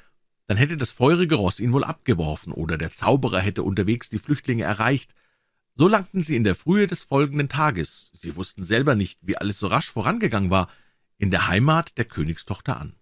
dann 0.47 0.57
hätte 0.57 0.77
das 0.77 0.91
feurige 0.91 1.36
Ross 1.36 1.59
ihn 1.59 1.74
wohl 1.74 1.83
abgeworfen, 1.83 2.53
oder 2.53 2.77
der 2.77 2.91
Zauberer 2.91 3.39
hätte 3.39 3.63
unterwegs 3.63 4.09
die 4.09 4.19
Flüchtlinge 4.19 4.63
erreicht. 4.63 5.13
So 5.75 5.88
langten 5.88 6.24
sie 6.24 6.36
in 6.36 6.43
der 6.43 6.55
Frühe 6.55 6.88
des 6.88 7.03
folgenden 7.03 7.50
Tages, 7.50 8.12
sie 8.15 8.36
wussten 8.36 8.63
selber 8.63 8.95
nicht, 8.95 9.19
wie 9.21 9.38
alles 9.38 9.59
so 9.59 9.67
rasch 9.67 9.91
vorangegangen 9.91 10.50
war, 10.50 10.69
in 11.17 11.31
der 11.31 11.47
Heimat 11.47 11.97
der 11.97 12.05
Königstochter 12.05 12.79
an. 12.79 12.95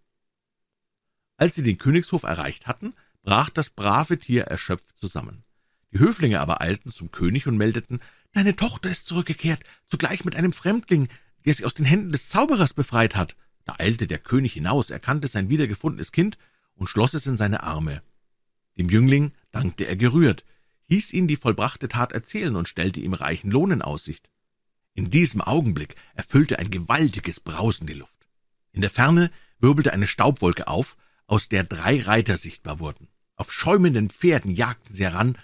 Als 1.38 1.55
sie 1.55 1.63
den 1.63 1.77
Königshof 1.77 2.24
erreicht 2.24 2.67
hatten, 2.67 2.93
brach 3.25 3.50
das 3.50 3.70
brave 3.70 4.17
Tier 4.17 4.44
erschöpft 4.44 4.98
zusammen. 4.98 5.44
Die 5.91 6.00
Höflinge 6.00 6.39
aber 6.39 6.62
eilten 6.62 6.91
zum 6.91 7.12
König 7.12 7.48
und 7.48 7.58
meldeten, 7.58 8.00
»Deine 8.32 8.55
Tochter 8.55 8.89
ist 8.89 9.08
zurückgekehrt, 9.08 9.63
zugleich 9.88 10.24
mit 10.24 10.36
einem 10.36 10.53
Fremdling, 10.53 11.10
der 11.46 11.53
sie 11.53 11.65
aus 11.65 11.74
den 11.74 11.86
Händen 11.86 12.12
des 12.12 12.29
Zauberers 12.29 12.74
befreit 12.74 13.15
hat.« 13.15 13.36
da 13.65 13.75
eilte 13.79 14.08
der 14.08 14.20
König 14.20 14.53
hinaus, 14.53 14.91
erkannte 14.91 15.27
sein 15.27 15.50
wiedergefundenes 15.50 16.12
Kind 16.12 16.38
und 16.75 16.88
schloss 16.88 17.13
es 17.13 17.25
in 17.25 17.36
seine 17.36 17.63
Arme. 17.63 18.03
Dem 18.77 18.89
Jüngling 18.89 19.34
dankte 19.51 19.86
er 19.86 19.96
gerührt, 19.96 20.46
hieß 20.86 21.13
ihn 21.13 21.27
die 21.27 21.36
vollbrachte 21.36 21.88
Tat 21.88 22.12
erzählen 22.12 22.55
und 22.55 22.67
stellte 22.67 23.00
ihm 23.00 23.13
reichen 23.13 23.50
Lohn 23.50 23.72
in 23.72 23.82
Aussicht. 23.82 24.29
In 24.94 25.10
diesem 25.10 25.41
Augenblick 25.41 25.96
erfüllte 26.13 26.60
ein 26.60 26.70
gewaltiges 26.70 27.39
Brausen 27.39 27.88
die 27.88 27.94
Luft. 27.94 28.27
In 28.72 28.82
der 28.82 28.89
Ferne 28.91 29.32
wirbelte 29.60 29.94
eine 29.94 30.08
Staubwolke 30.08 30.67
auf, 30.67 30.96
aus 31.25 31.50
der 31.50 31.63
drei 31.63 32.01
Reiter 32.01 32.38
sichtbar 32.38 32.79
wurden. 32.79 33.08
Auf 33.36 33.51
schäumenden 33.51 34.10
Pferden 34.10 34.51
jagten 34.51 34.94
sie 34.94 35.04
heran, 35.04 35.38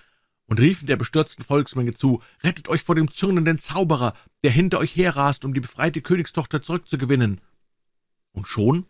und 0.46 0.60
riefen 0.60 0.86
der 0.86 0.98
bestürzten 0.98 1.46
Volksmenge 1.46 1.94
zu, 1.94 2.22
»Rettet 2.44 2.68
euch 2.68 2.84
vor 2.84 2.96
dem 2.96 3.10
zürnenden 3.10 3.58
Zauberer, 3.58 4.14
der 4.44 4.52
hinter 4.52 4.80
euch 4.80 4.94
herrast, 4.98 5.46
um 5.46 5.54
die 5.54 5.62
befreite 5.62 6.02
Königstochter 6.02 6.62
zurückzugewinnen!« 6.62 7.40
Und 8.34 8.50
schon 8.50 8.86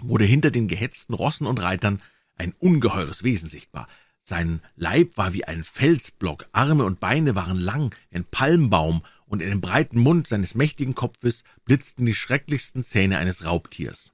wurde 0.00 0.24
hinter 0.24 0.50
den 0.50 0.66
gehetzten 0.66 1.14
Rossen 1.14 1.46
und 1.46 1.62
Reitern 1.62 2.02
ein 2.34 2.54
ungeheures 2.58 3.22
Wesen 3.22 3.48
sichtbar. 3.48 3.88
Sein 4.20 4.60
Leib 4.74 5.16
war 5.16 5.32
wie 5.32 5.44
ein 5.44 5.62
Felsblock, 5.62 6.48
Arme 6.50 6.84
und 6.84 6.98
Beine 6.98 7.36
waren 7.36 7.58
lang 7.58 7.94
wie 8.10 8.16
ein 8.16 8.24
Palmbaum, 8.24 9.04
und 9.26 9.42
in 9.42 9.48
dem 9.48 9.60
breiten 9.60 10.00
Mund 10.00 10.26
seines 10.26 10.56
mächtigen 10.56 10.96
Kopfes 10.96 11.44
blitzten 11.64 12.04
die 12.04 12.14
schrecklichsten 12.14 12.82
Zähne 12.82 13.18
eines 13.18 13.44
Raubtiers. 13.44 14.12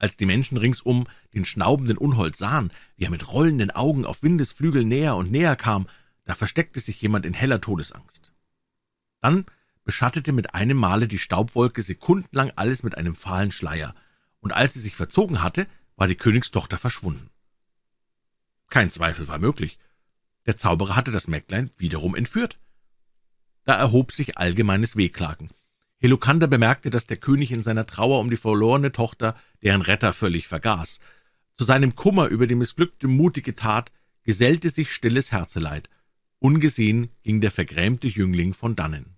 Als 0.00 0.16
die 0.16 0.26
Menschen 0.26 0.56
ringsum 0.56 1.06
den 1.34 1.44
schnaubenden 1.44 1.98
Unhold 1.98 2.34
sahen, 2.34 2.72
wie 2.96 3.04
er 3.04 3.10
mit 3.10 3.30
rollenden 3.30 3.70
Augen 3.70 4.06
auf 4.06 4.22
Windesflügel 4.22 4.84
näher 4.84 5.14
und 5.14 5.30
näher 5.30 5.56
kam, 5.56 5.86
da 6.24 6.34
versteckte 6.34 6.80
sich 6.80 7.00
jemand 7.02 7.26
in 7.26 7.34
heller 7.34 7.60
Todesangst. 7.60 8.32
Dann 9.20 9.44
beschattete 9.84 10.32
mit 10.32 10.54
einem 10.54 10.78
Male 10.78 11.06
die 11.06 11.18
Staubwolke 11.18 11.82
sekundenlang 11.82 12.50
alles 12.56 12.82
mit 12.82 12.96
einem 12.96 13.14
fahlen 13.14 13.52
Schleier, 13.52 13.94
und 14.40 14.52
als 14.52 14.72
sie 14.72 14.80
sich 14.80 14.96
verzogen 14.96 15.42
hatte, 15.42 15.66
war 15.96 16.08
die 16.08 16.16
Königstochter 16.16 16.78
verschwunden. 16.78 17.28
Kein 18.70 18.90
Zweifel 18.90 19.28
war 19.28 19.38
möglich. 19.38 19.78
Der 20.46 20.56
Zauberer 20.56 20.96
hatte 20.96 21.10
das 21.10 21.28
Mägdlein 21.28 21.70
wiederum 21.76 22.14
entführt. 22.14 22.58
Da 23.64 23.74
erhob 23.74 24.12
sich 24.12 24.38
allgemeines 24.38 24.96
Wehklagen. 24.96 25.50
Helokander 26.00 26.46
bemerkte, 26.46 26.90
dass 26.90 27.06
der 27.06 27.18
König 27.18 27.52
in 27.52 27.62
seiner 27.62 27.86
Trauer 27.86 28.20
um 28.20 28.30
die 28.30 28.36
verlorene 28.36 28.90
Tochter 28.90 29.36
deren 29.62 29.82
Retter 29.82 30.12
völlig 30.12 30.48
vergaß. 30.48 30.98
Zu 31.56 31.64
seinem 31.64 31.94
Kummer 31.94 32.28
über 32.28 32.46
die 32.46 32.54
missglückte 32.54 33.06
mutige 33.06 33.54
Tat 33.54 33.92
gesellte 34.22 34.70
sich 34.70 34.90
stilles 34.90 35.30
Herzeleid. 35.30 35.90
Ungesehen 36.38 37.10
ging 37.22 37.42
der 37.42 37.50
vergrämte 37.50 38.08
Jüngling 38.08 38.54
von 38.54 38.74
dannen. 38.76 39.16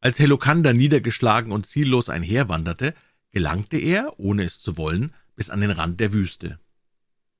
Als 0.00 0.20
Helokander 0.20 0.72
niedergeschlagen 0.72 1.50
und 1.50 1.66
ziellos 1.66 2.08
einherwanderte, 2.08 2.94
gelangte 3.32 3.76
er, 3.76 4.20
ohne 4.20 4.44
es 4.44 4.60
zu 4.60 4.76
wollen, 4.76 5.12
bis 5.34 5.50
an 5.50 5.60
den 5.60 5.72
Rand 5.72 5.98
der 5.98 6.12
Wüste. 6.12 6.60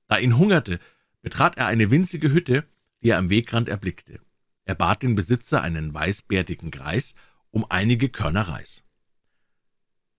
Da 0.08 0.18
ihn 0.18 0.36
hungerte, 0.36 0.80
betrat 1.22 1.56
er 1.58 1.66
eine 1.68 1.92
winzige 1.92 2.32
Hütte, 2.32 2.64
die 3.02 3.10
er 3.10 3.18
am 3.18 3.30
Wegrand 3.30 3.68
erblickte. 3.68 4.20
Er 4.66 4.74
bat 4.74 5.04
den 5.04 5.14
Besitzer, 5.14 5.62
einen 5.62 5.94
weißbärtigen 5.94 6.72
Greis, 6.72 7.14
um 7.50 7.64
einige 7.68 8.08
Körner 8.08 8.48
Reis. 8.48 8.82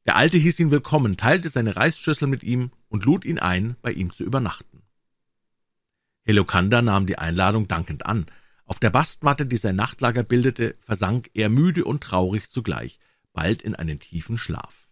Der 0.06 0.16
Alte 0.16 0.38
hieß 0.38 0.60
ihn 0.62 0.72
willkommen, 0.72 1.18
teilte 1.18 1.50
seine 1.50 1.76
Reisschüssel 1.76 2.30
mit 2.30 2.44
ihm 2.44 2.72
und 2.88 3.04
lud 3.04 3.26
ihn 3.26 3.40
ein, 3.40 3.76
bei 3.82 3.92
ihm 3.92 4.14
zu 4.14 4.24
übernachten. 4.24 4.84
Helokander 6.24 6.82
nahm 6.82 7.06
die 7.06 7.18
Einladung 7.18 7.68
dankend 7.68 8.06
an. 8.06 8.26
Auf 8.64 8.80
der 8.80 8.90
Bastmatte, 8.90 9.46
die 9.46 9.58
sein 9.58 9.76
Nachtlager 9.76 10.24
bildete, 10.24 10.76
versank 10.80 11.30
er 11.34 11.50
müde 11.50 11.84
und 11.84 12.02
traurig 12.02 12.50
zugleich, 12.50 13.00
bald 13.34 13.62
in 13.62 13.76
einen 13.76 14.00
tiefen 14.00 14.38
Schlaf. 14.38 14.88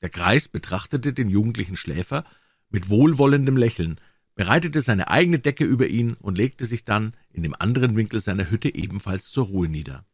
Der 0.00 0.08
Greis 0.08 0.48
betrachtete 0.48 1.12
den 1.12 1.28
jugendlichen 1.28 1.76
Schläfer 1.76 2.24
mit 2.70 2.88
wohlwollendem 2.88 3.58
Lächeln, 3.58 4.00
bereitete 4.36 4.82
seine 4.82 5.08
eigene 5.08 5.40
Decke 5.40 5.64
über 5.64 5.88
ihn 5.88 6.12
und 6.12 6.38
legte 6.38 6.66
sich 6.66 6.84
dann 6.84 7.14
in 7.32 7.42
dem 7.42 7.56
anderen 7.58 7.96
Winkel 7.96 8.20
seiner 8.20 8.50
Hütte 8.50 8.72
ebenfalls 8.72 9.30
zur 9.30 9.46
Ruhe 9.46 9.68
nieder. 9.68 10.04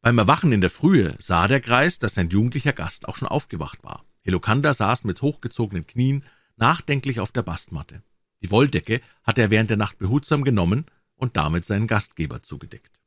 Beim 0.00 0.18
Erwachen 0.18 0.52
in 0.52 0.60
der 0.60 0.70
Frühe 0.70 1.14
sah 1.20 1.46
der 1.46 1.60
Greis, 1.60 1.98
dass 1.98 2.14
sein 2.14 2.30
jugendlicher 2.30 2.72
Gast 2.72 3.06
auch 3.06 3.16
schon 3.16 3.28
aufgewacht 3.28 3.84
war. 3.84 4.04
Helokander 4.22 4.74
saß 4.74 5.04
mit 5.04 5.22
hochgezogenen 5.22 5.86
Knien 5.86 6.24
nachdenklich 6.56 7.20
auf 7.20 7.32
der 7.32 7.42
Bastmatte. 7.42 8.02
Die 8.42 8.50
Wolldecke 8.50 9.00
hatte 9.22 9.42
er 9.42 9.50
während 9.50 9.70
der 9.70 9.76
Nacht 9.76 9.98
behutsam 9.98 10.42
genommen 10.42 10.86
und 11.16 11.36
damit 11.36 11.64
seinen 11.64 11.86
Gastgeber 11.86 12.42
zugedeckt. 12.42 12.98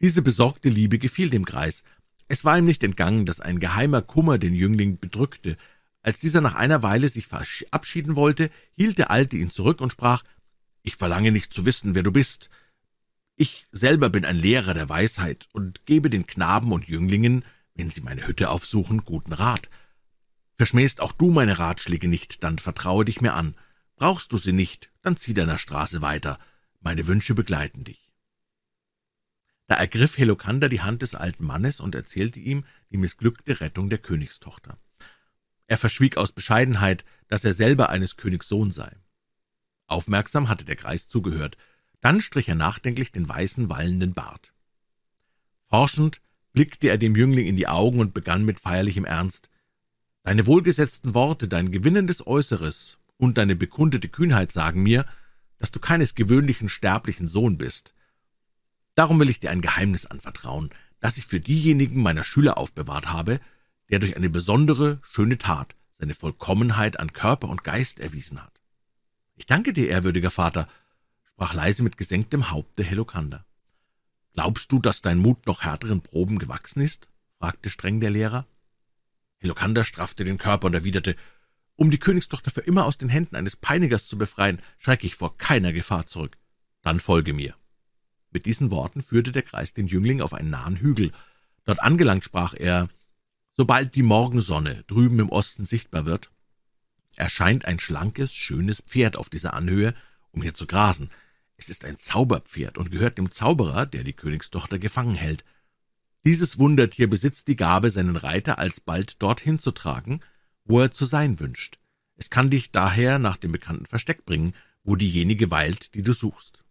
Diese 0.00 0.22
besorgte 0.22 0.68
Liebe 0.68 0.98
gefiel 0.98 1.30
dem 1.30 1.44
Greis. 1.44 1.82
Es 2.28 2.44
war 2.44 2.56
ihm 2.56 2.64
nicht 2.64 2.82
entgangen, 2.84 3.26
dass 3.26 3.40
ein 3.40 3.58
geheimer 3.60 4.02
Kummer 4.02 4.38
den 4.38 4.54
Jüngling 4.54 4.98
bedrückte, 4.98 5.56
als 6.02 6.18
dieser 6.18 6.40
nach 6.40 6.54
einer 6.54 6.82
Weile 6.82 7.08
sich 7.08 7.26
verabschieden 7.26 8.16
wollte, 8.16 8.50
hielt 8.74 8.98
der 8.98 9.10
Alte 9.10 9.36
ihn 9.36 9.50
zurück 9.50 9.80
und 9.80 9.92
sprach, 9.92 10.22
»Ich 10.82 10.96
verlange 10.96 11.30
nicht 11.30 11.52
zu 11.52 11.66
wissen, 11.66 11.94
wer 11.94 12.02
du 12.02 12.10
bist. 12.10 12.48
Ich 13.36 13.66
selber 13.70 14.08
bin 14.08 14.24
ein 14.24 14.36
Lehrer 14.36 14.74
der 14.74 14.88
Weisheit 14.88 15.48
und 15.52 15.84
gebe 15.86 16.08
den 16.10 16.26
Knaben 16.26 16.72
und 16.72 16.88
Jünglingen, 16.88 17.44
wenn 17.74 17.90
sie 17.90 18.00
meine 18.00 18.26
Hütte 18.26 18.50
aufsuchen, 18.50 19.04
guten 19.04 19.32
Rat. 19.32 19.68
Verschmähst 20.56 21.00
auch 21.00 21.12
du 21.12 21.30
meine 21.30 21.58
Ratschläge 21.58 22.08
nicht, 22.08 22.42
dann 22.42 22.58
vertraue 22.58 23.04
dich 23.04 23.20
mir 23.20 23.34
an. 23.34 23.54
Brauchst 23.96 24.32
du 24.32 24.38
sie 24.38 24.52
nicht, 24.52 24.90
dann 25.02 25.16
zieh 25.16 25.34
deiner 25.34 25.58
Straße 25.58 26.02
weiter. 26.02 26.38
Meine 26.80 27.06
Wünsche 27.06 27.34
begleiten 27.34 27.84
dich.« 27.84 28.10
Da 29.66 29.76
ergriff 29.76 30.18
Helokander 30.18 30.68
die 30.68 30.80
Hand 30.80 31.02
des 31.02 31.14
alten 31.14 31.44
Mannes 31.44 31.80
und 31.80 31.94
erzählte 31.94 32.40
ihm 32.40 32.64
die 32.90 32.96
missglückte 32.96 33.60
Rettung 33.60 33.88
der 33.88 33.98
Königstochter. 33.98 34.78
Er 35.70 35.78
verschwieg 35.78 36.16
aus 36.16 36.32
Bescheidenheit, 36.32 37.04
dass 37.28 37.44
er 37.44 37.52
selber 37.52 37.90
eines 37.90 38.16
Königs 38.16 38.48
Sohn 38.48 38.72
sei. 38.72 38.90
Aufmerksam 39.86 40.48
hatte 40.48 40.64
der 40.64 40.74
Greis 40.74 41.06
zugehört, 41.06 41.56
dann 42.00 42.20
strich 42.20 42.48
er 42.48 42.56
nachdenklich 42.56 43.12
den 43.12 43.28
weißen, 43.28 43.68
wallenden 43.68 44.12
Bart. 44.12 44.52
Forschend 45.68 46.20
blickte 46.52 46.88
er 46.88 46.98
dem 46.98 47.14
Jüngling 47.14 47.46
in 47.46 47.54
die 47.54 47.68
Augen 47.68 48.00
und 48.00 48.14
begann 48.14 48.44
mit 48.44 48.58
feierlichem 48.58 49.04
Ernst 49.04 49.48
Deine 50.24 50.44
wohlgesetzten 50.46 51.14
Worte, 51.14 51.46
dein 51.46 51.70
gewinnendes 51.70 52.26
Äußeres 52.26 52.98
und 53.16 53.38
deine 53.38 53.54
bekundete 53.54 54.08
Kühnheit 54.08 54.50
sagen 54.50 54.82
mir, 54.82 55.06
dass 55.58 55.70
du 55.70 55.78
keines 55.78 56.16
gewöhnlichen 56.16 56.68
sterblichen 56.68 57.28
Sohn 57.28 57.58
bist. 57.58 57.94
Darum 58.96 59.20
will 59.20 59.30
ich 59.30 59.38
dir 59.38 59.52
ein 59.52 59.60
Geheimnis 59.60 60.06
anvertrauen, 60.06 60.70
das 60.98 61.16
ich 61.16 61.26
für 61.26 61.38
diejenigen 61.38 62.02
meiner 62.02 62.24
Schüler 62.24 62.58
aufbewahrt 62.58 63.06
habe, 63.06 63.38
der 63.90 63.98
durch 63.98 64.16
eine 64.16 64.30
besondere, 64.30 65.00
schöne 65.10 65.38
Tat 65.38 65.74
seine 65.98 66.14
Vollkommenheit 66.14 66.98
an 66.98 67.12
Körper 67.12 67.48
und 67.48 67.62
Geist 67.62 68.00
erwiesen 68.00 68.42
hat. 68.42 68.60
Ich 69.36 69.46
danke 69.46 69.72
dir, 69.72 69.88
ehrwürdiger 69.88 70.30
Vater, 70.30 70.66
sprach 71.24 71.54
leise 71.54 71.82
mit 71.82 71.96
gesenktem 71.96 72.50
Haupte 72.50 72.82
Helokander. 72.82 73.44
Glaubst 74.32 74.72
du, 74.72 74.78
dass 74.78 75.02
dein 75.02 75.18
Mut 75.18 75.46
noch 75.46 75.62
härteren 75.62 76.02
Proben 76.02 76.38
gewachsen 76.38 76.80
ist? 76.80 77.08
fragte 77.38 77.70
streng 77.70 78.00
der 78.00 78.10
Lehrer. 78.10 78.46
Helokander 79.38 79.84
straffte 79.84 80.24
den 80.24 80.38
Körper 80.38 80.66
und 80.66 80.74
erwiderte, 80.74 81.16
um 81.76 81.90
die 81.90 81.98
Königstochter 81.98 82.50
für 82.50 82.60
immer 82.60 82.84
aus 82.84 82.98
den 82.98 83.08
Händen 83.08 83.36
eines 83.36 83.56
Peinigers 83.56 84.06
zu 84.06 84.18
befreien, 84.18 84.60
schrecke 84.76 85.06
ich 85.06 85.14
vor 85.14 85.38
keiner 85.38 85.72
Gefahr 85.72 86.06
zurück. 86.06 86.36
Dann 86.82 87.00
folge 87.00 87.32
mir. 87.32 87.54
Mit 88.30 88.44
diesen 88.44 88.70
Worten 88.70 89.02
führte 89.02 89.32
der 89.32 89.42
Kreis 89.42 89.72
den 89.72 89.86
Jüngling 89.86 90.20
auf 90.20 90.34
einen 90.34 90.50
nahen 90.50 90.76
Hügel. 90.76 91.10
Dort 91.64 91.80
angelangt 91.80 92.24
sprach 92.24 92.54
er, 92.54 92.88
Sobald 93.60 93.94
die 93.94 94.02
Morgensonne 94.02 94.84
drüben 94.86 95.18
im 95.18 95.28
Osten 95.28 95.66
sichtbar 95.66 96.06
wird, 96.06 96.30
erscheint 97.14 97.66
ein 97.66 97.78
schlankes, 97.78 98.32
schönes 98.32 98.80
Pferd 98.80 99.18
auf 99.18 99.28
dieser 99.28 99.52
Anhöhe, 99.52 99.92
um 100.30 100.40
hier 100.40 100.54
zu 100.54 100.66
grasen. 100.66 101.10
Es 101.58 101.68
ist 101.68 101.84
ein 101.84 101.98
Zauberpferd 101.98 102.78
und 102.78 102.90
gehört 102.90 103.18
dem 103.18 103.30
Zauberer, 103.30 103.84
der 103.84 104.02
die 104.02 104.14
Königstochter 104.14 104.78
gefangen 104.78 105.14
hält. 105.14 105.44
Dieses 106.24 106.58
Wundertier 106.58 107.10
besitzt 107.10 107.48
die 107.48 107.56
Gabe, 107.56 107.90
seinen 107.90 108.16
Reiter 108.16 108.58
alsbald 108.58 109.20
dorthin 109.20 109.58
zu 109.58 109.72
tragen, 109.72 110.20
wo 110.64 110.80
er 110.80 110.92
zu 110.92 111.04
sein 111.04 111.38
wünscht. 111.38 111.78
Es 112.16 112.30
kann 112.30 112.48
dich 112.48 112.70
daher 112.70 113.18
nach 113.18 113.36
dem 113.36 113.52
bekannten 113.52 113.84
Versteck 113.84 114.24
bringen, 114.24 114.54
wo 114.84 114.96
diejenige 114.96 115.50
weilt, 115.50 115.92
die 115.92 116.02
du 116.02 116.14
suchst. 116.14 116.64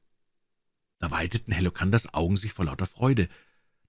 Da 0.98 1.12
weiteten 1.12 1.54
Helokanders 1.54 2.16
Augen 2.16 2.38
sich 2.38 2.52
vor 2.52 2.66
lauter 2.66 2.88
Freude. 2.88 3.30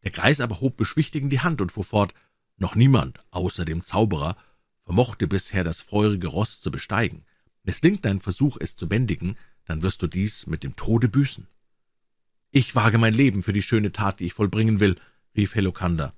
Der 0.03 0.11
Greis 0.11 0.43
aber 0.43 0.61
hob 0.61 0.77
beschwichtigend 0.77 1.33
die 1.33 1.41
Hand 1.41 1.63
und 1.63 1.73
fuhr 1.73 1.85
fort, 1.85 2.13
noch 2.61 2.75
niemand, 2.75 3.19
außer 3.31 3.65
dem 3.65 3.83
Zauberer, 3.83 4.37
vermochte 4.85 5.27
bisher 5.27 5.65
das 5.65 5.81
feurige 5.81 6.29
Ross 6.29 6.61
zu 6.61 6.71
besteigen. 6.71 7.25
Misslingt 7.63 8.05
dein 8.05 8.21
Versuch, 8.21 8.57
es 8.61 8.77
zu 8.77 8.89
bändigen, 8.89 9.37
dann 9.65 9.83
wirst 9.83 10.03
du 10.03 10.07
dies 10.07 10.47
mit 10.47 10.63
dem 10.63 10.77
Tode 10.77 11.09
büßen. 11.09 11.47
Ich 12.51 12.75
wage 12.75 12.99
mein 12.99 13.15
Leben 13.15 13.43
für 13.43 13.53
die 13.53 13.63
schöne 13.63 13.93
Tat, 13.93 14.21
die 14.21 14.27
ich 14.27 14.33
vollbringen 14.33 14.81
will, 14.81 14.97
rief 15.37 15.55
Helokander. 15.55 16.15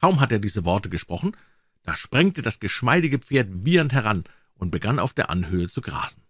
Kaum 0.00 0.20
hat 0.20 0.32
er 0.32 0.38
diese 0.38 0.64
Worte 0.64 0.88
gesprochen, 0.88 1.36
da 1.82 1.96
sprengte 1.96 2.42
das 2.42 2.58
geschmeidige 2.58 3.20
Pferd 3.20 3.48
wiehernd 3.64 3.92
heran 3.92 4.24
und 4.54 4.70
begann 4.70 4.98
auf 4.98 5.14
der 5.14 5.30
Anhöhe 5.30 5.68
zu 5.68 5.80
grasen. 5.80 6.22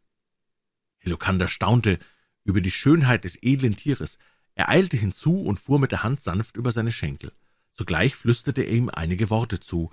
Helokander 0.99 1.49
staunte 1.49 1.99
über 2.44 2.61
die 2.61 2.70
Schönheit 2.70 3.25
des 3.25 3.38
edlen 3.42 3.76
Tieres. 3.76 4.18
Er 4.54 4.68
eilte 4.68 4.96
hinzu 4.96 5.40
und 5.40 5.58
fuhr 5.58 5.78
mit 5.78 5.92
der 5.92 6.02
Hand 6.02 6.20
sanft 6.20 6.56
über 6.56 6.73
seine 6.73 6.92
Schenkel. 6.92 7.32
Sogleich 7.76 8.16
flüsterte 8.16 8.62
er 8.62 8.73
ihm 8.73 8.88
einige 8.88 9.28
Worte 9.28 9.61
zu. 9.61 9.92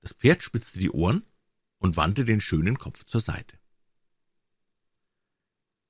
Das 0.00 0.12
Pferd 0.12 0.42
spitzte 0.42 0.78
die 0.78 0.90
Ohren 0.90 1.24
und 1.78 1.96
wandte 1.96 2.24
den 2.24 2.40
schönen 2.40 2.78
Kopf 2.78 3.04
zur 3.04 3.20
Seite. 3.20 3.56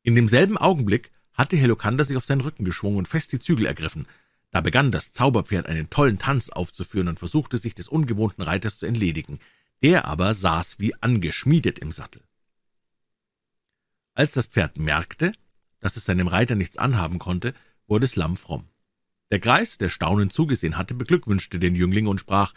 In 0.03 0.15
demselben 0.15 0.57
Augenblick 0.57 1.11
hatte 1.33 1.57
Helokander 1.57 2.05
sich 2.05 2.17
auf 2.17 2.25
seinen 2.25 2.43
Rücken 2.43 2.65
geschwungen 2.65 2.99
und 2.99 3.09
fest 3.09 3.33
die 3.33 3.41
Zügel 3.41 3.67
ergriffen. 3.67 4.07
Da 4.51 4.61
begann 4.61 4.93
das 4.93 5.13
Zauberpferd 5.13 5.67
einen 5.67 5.91
tollen 5.91 6.19
Tanz 6.19 6.51
aufzuführen 6.51 7.09
und 7.09 7.19
versuchte 7.19 7.59
sich 7.59 7.75
des 7.75 7.89
ungewohnten 7.89 8.43
Reiters 8.43 8.79
zu 8.79 8.87
entledigen. 8.87 9.41
Der 9.83 10.05
aber 10.05 10.35
saß 10.35 10.79
wie 10.79 10.95
angeschmiedet 11.03 11.81
im 11.81 11.91
Sattel. 11.91 12.23
Als 14.15 14.33
das 14.33 14.47
Pferd 14.47 14.79
merkte, 14.79 15.33
dass 15.81 15.97
es 15.97 16.05
seinem 16.05 16.29
Reiter 16.29 16.55
nichts 16.55 16.77
anhaben 16.77 17.19
konnte, 17.19 17.55
wurde 17.89 18.05
es 18.05 18.15
lammfromm. 18.15 18.69
Der 19.33 19.41
Greis, 19.41 19.79
der 19.79 19.89
staunend 19.89 20.31
zugesehen 20.31 20.77
hatte, 20.77 20.93
beglückwünschte 20.93 21.59
den 21.59 21.75
Jüngling 21.75 22.07
und 22.07 22.21
sprach, 22.21 22.53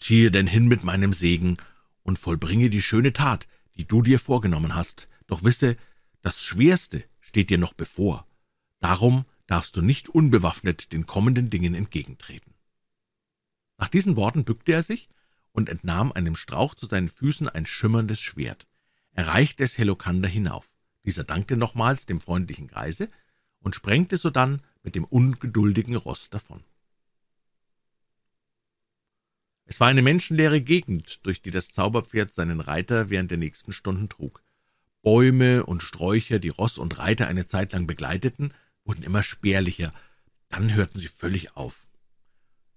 »Ziehe 0.00 0.32
denn 0.32 0.48
hin 0.48 0.66
mit 0.66 0.82
meinem 0.82 1.12
Segen 1.12 1.58
und 2.02 2.18
vollbringe 2.18 2.70
die 2.70 2.82
schöne 2.82 3.12
Tat, 3.12 3.46
die 3.76 3.86
du 3.86 4.02
dir 4.02 4.18
vorgenommen 4.18 4.74
hast. 4.74 5.06
Doch 5.28 5.44
wisse, 5.44 5.76
das 6.20 6.42
Schwerste 6.42 7.04
steht 7.20 7.50
dir 7.50 7.58
noch 7.58 7.72
bevor. 7.72 8.26
Darum 8.80 9.26
darfst 9.46 9.76
du 9.76 9.80
nicht 9.80 10.08
unbewaffnet 10.08 10.92
den 10.92 11.06
kommenden 11.06 11.50
Dingen 11.50 11.74
entgegentreten.« 11.74 12.52
Nach 13.76 13.88
diesen 13.88 14.16
Worten 14.16 14.44
bückte 14.44 14.72
er 14.72 14.82
sich 14.82 15.08
und 15.52 15.68
entnahm 15.68 16.10
einem 16.10 16.34
Strauch 16.34 16.74
zu 16.74 16.86
seinen 16.86 17.08
Füßen 17.08 17.48
ein 17.48 17.64
schimmerndes 17.64 18.20
Schwert. 18.20 18.66
Er 19.12 19.28
reichte 19.28 19.62
es 19.62 19.78
Helokander 19.78 20.28
hinauf. 20.28 20.66
Dieser 21.04 21.22
dankte 21.22 21.56
nochmals 21.56 22.06
dem 22.06 22.20
freundlichen 22.20 22.66
Greise 22.66 23.08
und 23.60 23.76
sprengte 23.76 24.16
sodann 24.16 24.62
mit 24.88 24.94
dem 24.94 25.04
ungeduldigen 25.04 25.96
Ross 25.96 26.30
davon. 26.30 26.64
Es 29.66 29.80
war 29.80 29.88
eine 29.88 30.00
menschenleere 30.00 30.62
Gegend, 30.62 31.26
durch 31.26 31.42
die 31.42 31.50
das 31.50 31.68
Zauberpferd 31.68 32.32
seinen 32.32 32.60
Reiter 32.60 33.10
während 33.10 33.30
der 33.30 33.36
nächsten 33.36 33.72
Stunden 33.72 34.08
trug. 34.08 34.42
Bäume 35.02 35.66
und 35.66 35.82
Sträucher, 35.82 36.38
die 36.38 36.48
Ross 36.48 36.78
und 36.78 36.96
Reiter 36.96 37.28
eine 37.28 37.44
Zeit 37.44 37.74
lang 37.74 37.86
begleiteten, 37.86 38.54
wurden 38.84 39.02
immer 39.02 39.22
spärlicher, 39.22 39.92
dann 40.48 40.74
hörten 40.74 40.98
sie 40.98 41.08
völlig 41.08 41.54
auf. 41.54 41.86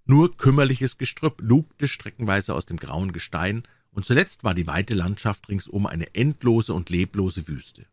Nur 0.04 0.36
kümmerliches 0.36 0.98
Gestrüpp 0.98 1.40
lugte 1.42 1.88
streckenweise 1.88 2.54
aus 2.54 2.66
dem 2.66 2.76
grauen 2.76 3.14
Gestein, 3.14 3.64
und 3.92 4.06
zuletzt 4.06 4.44
war 4.44 4.54
die 4.54 4.68
weite 4.68 4.96
Landschaft 4.96 5.48
ringsum 5.48 5.86
eine 5.86 6.14
endlose 6.14 6.74
und 6.74 6.90
leblose 6.90 7.48
Wüste. 7.48 7.86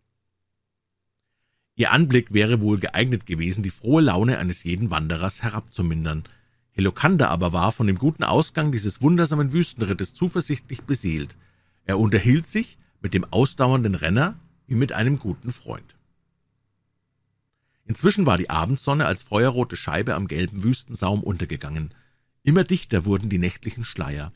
Ihr 1.79 1.93
Anblick 1.93 2.33
wäre 2.35 2.61
wohl 2.61 2.81
geeignet 2.81 3.25
gewesen, 3.25 3.63
die 3.63 3.71
frohe 3.71 4.03
Laune 4.03 4.39
eines 4.39 4.65
jeden 4.65 4.91
Wanderers 4.91 5.45
herabzumindern. 5.45 6.25
Helokander 6.73 7.31
aber 7.31 7.53
war 7.53 7.71
von 7.71 7.87
dem 7.87 7.99
guten 7.99 8.25
Ausgang 8.25 8.73
dieses 8.73 9.01
wundersamen 9.01 9.53
Wüstenrittes 9.53 10.13
zuversichtlich 10.13 10.83
beseelt. 10.83 11.37
Er 11.85 12.01
unterhielt 12.01 12.49
sich 12.49 12.79
mit 13.01 13.15
dem 13.15 13.25
ausdauernden 13.33 13.95
Renner 13.95 14.35
wie 14.67 14.75
mit 14.75 14.91
einem 14.93 15.21
guten 15.21 15.53
Freund. 15.53 15.95
Inzwischen 17.87 18.27
war 18.27 18.39
die 18.39 18.51
Abendsonne 18.51 19.07
als 19.07 19.23
feuerrote 19.23 19.77
Scheibe 19.77 20.17
am 20.17 20.27
gelben 20.27 20.65
Wüstensaum 20.65 21.23
untergegangen. 21.23 21.95
Immer 22.43 22.65
dichter 22.65 23.05
wurden 23.05 23.29
die 23.29 23.39
nächtlichen 23.39 23.85
Schleier. 23.85 24.33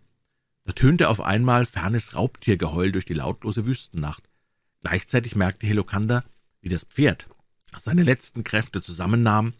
Da 0.62 0.74
tönte 0.74 1.08
auf 1.08 1.20
einmal 1.20 1.66
fernes 1.66 2.14
Raubtiergeheul 2.14 2.92
durch 2.92 3.04
die 3.04 3.14
lautlose 3.14 3.66
Wüstennacht. 3.66 4.30
Gleichzeitig 4.80 5.34
merkte 5.34 5.66
Helokander, 5.66 6.22
wie 6.60 6.68
das 6.68 6.84
Pferd 6.84 7.26
seine 7.80 8.02
letzten 8.02 8.44
Kräfte 8.44 8.82
zusammennahm, 8.82 9.54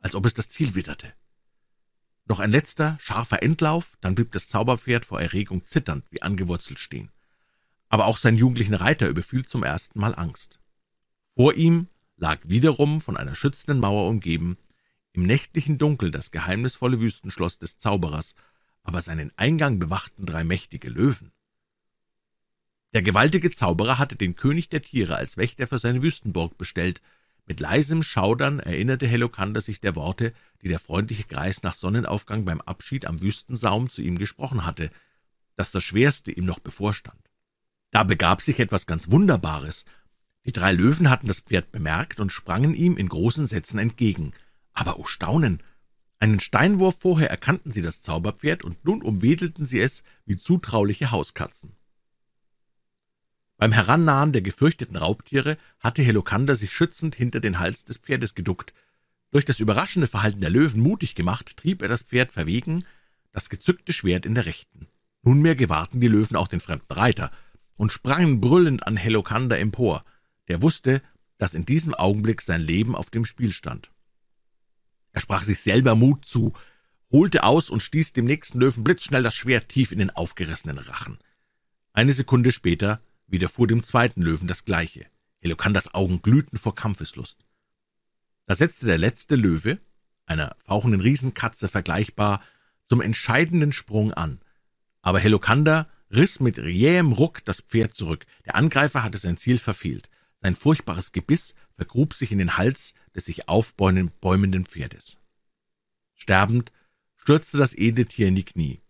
als 0.00 0.14
ob 0.14 0.26
es 0.26 0.34
das 0.34 0.48
Ziel 0.48 0.74
witterte. 0.74 1.12
Noch 2.26 2.40
ein 2.40 2.50
letzter, 2.50 2.98
scharfer 3.00 3.42
Endlauf, 3.42 3.96
dann 4.00 4.14
blieb 4.14 4.32
das 4.32 4.48
Zauberpferd 4.48 5.04
vor 5.04 5.20
Erregung 5.20 5.64
zitternd 5.64 6.04
wie 6.10 6.22
angewurzelt 6.22 6.78
stehen. 6.78 7.10
Aber 7.88 8.06
auch 8.06 8.18
sein 8.18 8.36
jugendlichen 8.36 8.74
Reiter 8.74 9.08
überfiel 9.08 9.46
zum 9.46 9.62
ersten 9.62 10.00
Mal 10.00 10.14
Angst. 10.14 10.58
Vor 11.36 11.54
ihm 11.54 11.88
lag 12.16 12.40
wiederum 12.44 13.00
von 13.00 13.16
einer 13.16 13.36
schützenden 13.36 13.78
Mauer 13.78 14.08
umgeben, 14.08 14.56
im 15.12 15.22
nächtlichen 15.22 15.78
Dunkel 15.78 16.10
das 16.10 16.30
geheimnisvolle 16.30 17.00
Wüstenschloss 17.00 17.58
des 17.58 17.78
Zauberers, 17.78 18.34
aber 18.82 19.02
seinen 19.02 19.32
Eingang 19.36 19.78
bewachten 19.78 20.26
drei 20.26 20.44
mächtige 20.44 20.88
Löwen. 20.88 21.32
Der 22.92 23.02
gewaltige 23.02 23.50
Zauberer 23.50 23.98
hatte 23.98 24.16
den 24.16 24.36
König 24.36 24.68
der 24.68 24.82
Tiere 24.82 25.16
als 25.16 25.36
Wächter 25.36 25.66
für 25.66 25.78
seine 25.78 26.02
Wüstenburg 26.02 26.56
bestellt. 26.56 27.02
Mit 27.46 27.60
leisem 27.60 28.02
Schaudern 28.02 28.58
erinnerte 28.58 29.06
Helokander 29.06 29.60
sich 29.60 29.80
der 29.80 29.94
Worte, 29.94 30.32
die 30.62 30.68
der 30.68 30.80
freundliche 30.80 31.24
Greis 31.24 31.62
nach 31.62 31.74
Sonnenaufgang 31.74 32.44
beim 32.44 32.60
Abschied 32.60 33.06
am 33.06 33.20
Wüstensaum 33.20 33.88
zu 33.88 34.02
ihm 34.02 34.18
gesprochen 34.18 34.66
hatte, 34.66 34.90
dass 35.54 35.70
das 35.70 35.84
Schwerste 35.84 36.32
ihm 36.32 36.44
noch 36.44 36.58
bevorstand. 36.58 37.20
Da 37.92 38.02
begab 38.02 38.42
sich 38.42 38.58
etwas 38.58 38.86
ganz 38.86 39.10
Wunderbares. 39.10 39.84
Die 40.44 40.52
drei 40.52 40.72
Löwen 40.72 41.08
hatten 41.08 41.28
das 41.28 41.38
Pferd 41.40 41.70
bemerkt 41.70 42.18
und 42.18 42.32
sprangen 42.32 42.74
ihm 42.74 42.96
in 42.96 43.08
großen 43.08 43.46
Sätzen 43.46 43.78
entgegen. 43.78 44.32
Aber, 44.72 44.98
o 44.98 45.02
oh 45.02 45.06
Staunen! 45.06 45.62
Einen 46.18 46.40
Steinwurf 46.40 46.98
vorher 46.98 47.30
erkannten 47.30 47.70
sie 47.70 47.82
das 47.82 48.02
Zauberpferd, 48.02 48.64
und 48.64 48.84
nun 48.84 49.02
umwedelten 49.02 49.66
sie 49.66 49.80
es 49.80 50.02
wie 50.24 50.36
zutrauliche 50.36 51.10
Hauskatzen. 51.10 51.76
Beim 53.58 53.72
Herannahen 53.72 54.32
der 54.32 54.42
gefürchteten 54.42 54.96
Raubtiere 54.96 55.56
hatte 55.80 56.02
Helokander 56.02 56.54
sich 56.56 56.72
schützend 56.72 57.14
hinter 57.14 57.40
den 57.40 57.58
Hals 57.58 57.84
des 57.84 57.96
Pferdes 57.96 58.34
geduckt. 58.34 58.74
Durch 59.30 59.44
das 59.44 59.60
überraschende 59.60 60.06
Verhalten 60.06 60.40
der 60.40 60.50
Löwen 60.50 60.80
mutig 60.80 61.14
gemacht, 61.14 61.56
trieb 61.56 61.82
er 61.82 61.88
das 61.88 62.02
Pferd 62.02 62.32
verwegen, 62.32 62.84
das 63.32 63.48
gezückte 63.48 63.92
Schwert 63.92 64.26
in 64.26 64.34
der 64.34 64.46
rechten. 64.46 64.88
Nunmehr 65.22 65.56
gewahrten 65.56 66.00
die 66.00 66.08
Löwen 66.08 66.36
auch 66.36 66.48
den 66.48 66.60
fremden 66.60 66.92
Reiter 66.92 67.30
und 67.76 67.92
sprangen 67.92 68.40
brüllend 68.40 68.86
an 68.86 68.96
Helokander 68.96 69.58
empor. 69.58 70.04
Der 70.48 70.62
wusste, 70.62 71.02
dass 71.38 71.54
in 71.54 71.66
diesem 71.66 71.94
Augenblick 71.94 72.42
sein 72.42 72.60
Leben 72.60 72.94
auf 72.94 73.10
dem 73.10 73.24
Spiel 73.24 73.52
stand. 73.52 73.90
Er 75.12 75.20
sprach 75.20 75.44
sich 75.44 75.60
selber 75.60 75.94
Mut 75.94 76.26
zu, 76.26 76.52
holte 77.10 77.42
aus 77.42 77.70
und 77.70 77.82
stieß 77.82 78.12
dem 78.12 78.26
nächsten 78.26 78.60
Löwen 78.60 78.84
blitzschnell 78.84 79.22
das 79.22 79.34
Schwert 79.34 79.70
tief 79.70 79.92
in 79.92 79.98
den 79.98 80.10
aufgerissenen 80.10 80.78
Rachen. 80.78 81.18
Eine 81.92 82.12
Sekunde 82.12 82.52
später 82.52 83.00
widerfuhr 83.26 83.66
dem 83.66 83.82
zweiten 83.82 84.22
Löwen 84.22 84.48
das 84.48 84.64
Gleiche. 84.64 85.06
Helokanders 85.40 85.94
Augen 85.94 86.22
glühten 86.22 86.58
vor 86.58 86.74
Kampfeslust. 86.74 87.44
Da 88.46 88.54
setzte 88.54 88.86
der 88.86 88.98
letzte 88.98 89.36
Löwe, 89.36 89.80
einer 90.24 90.56
fauchenden 90.64 91.00
Riesenkatze 91.00 91.68
vergleichbar, 91.68 92.42
zum 92.86 93.00
entscheidenden 93.00 93.72
Sprung 93.72 94.12
an. 94.12 94.40
Aber 95.02 95.18
Helokander 95.18 95.88
riss 96.10 96.40
mit 96.40 96.58
jähem 96.58 97.12
Ruck 97.12 97.44
das 97.44 97.60
Pferd 97.60 97.94
zurück. 97.94 98.26
Der 98.44 98.54
Angreifer 98.54 99.02
hatte 99.02 99.18
sein 99.18 99.36
Ziel 99.36 99.58
verfehlt. 99.58 100.08
Sein 100.40 100.54
furchtbares 100.54 101.12
Gebiss 101.12 101.54
vergrub 101.74 102.14
sich 102.14 102.30
in 102.32 102.38
den 102.38 102.56
Hals 102.56 102.94
des 103.14 103.26
sich 103.26 103.48
aufbäumenden 103.48 104.66
Pferdes. 104.66 105.16
Sterbend 106.14 106.72
stürzte 107.16 107.56
das 107.56 107.74
edle 107.74 108.06
Tier 108.06 108.28
in 108.28 108.36
die 108.36 108.44
Knie. 108.44 108.80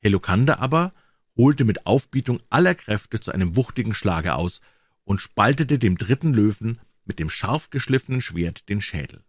Helokander 0.00 0.60
aber 0.60 0.92
holte 1.36 1.64
mit 1.64 1.86
Aufbietung 1.86 2.40
aller 2.50 2.74
Kräfte 2.74 3.20
zu 3.20 3.32
einem 3.32 3.56
wuchtigen 3.56 3.94
Schlage 3.94 4.34
aus 4.34 4.60
und 5.04 5.20
spaltete 5.20 5.78
dem 5.78 5.98
dritten 5.98 6.32
Löwen 6.32 6.80
mit 7.04 7.18
dem 7.18 7.30
scharf 7.30 7.70
geschliffenen 7.70 8.20
Schwert 8.20 8.68
den 8.68 8.80
Schädel. 8.80 9.22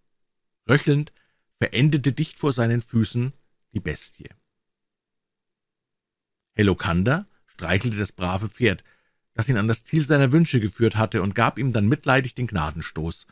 Röchelnd 0.67 1.11
verendete 1.59 2.11
dicht 2.11 2.39
vor 2.39 2.51
seinen 2.51 2.81
Füßen 2.81 3.33
die 3.73 3.79
Bestie. 3.79 4.29
Helokander 6.53 7.27
streichelte 7.45 7.97
das 7.97 8.11
brave 8.11 8.49
Pferd, 8.49 8.83
das 9.33 9.49
ihn 9.49 9.57
an 9.57 9.67
das 9.67 9.83
Ziel 9.83 10.05
seiner 10.05 10.31
Wünsche 10.31 10.59
geführt 10.59 10.95
hatte, 10.95 11.21
und 11.21 11.35
gab 11.35 11.59
ihm 11.59 11.71
dann 11.71 11.87
mitleidig 11.87 12.33
den 12.33 12.47
Gnadenstoß. 12.47 13.27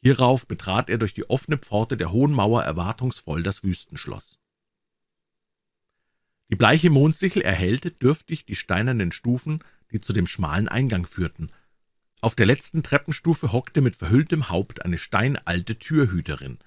Hierauf 0.00 0.46
betrat 0.46 0.88
er 0.88 0.98
durch 0.98 1.12
die 1.12 1.28
offene 1.28 1.58
Pforte 1.58 1.96
der 1.96 2.10
hohen 2.10 2.32
Mauer 2.32 2.62
erwartungsvoll 2.64 3.42
das 3.42 3.62
Wüstenschloss. 3.62 4.38
Die 6.52 6.56
bleiche 6.56 6.90
Mondsichel 6.90 7.40
erhellte 7.40 7.90
dürftig 7.90 8.44
die 8.44 8.56
steinernen 8.56 9.10
Stufen, 9.10 9.64
die 9.90 10.02
zu 10.02 10.12
dem 10.12 10.26
schmalen 10.26 10.68
Eingang 10.68 11.06
führten. 11.06 11.50
Auf 12.20 12.34
der 12.34 12.44
letzten 12.44 12.82
Treppenstufe 12.82 13.52
hockte 13.52 13.80
mit 13.80 13.96
verhülltem 13.96 14.50
Haupt 14.50 14.84
eine 14.84 14.98
steinalte 14.98 15.78
Türhüterin. 15.78 16.58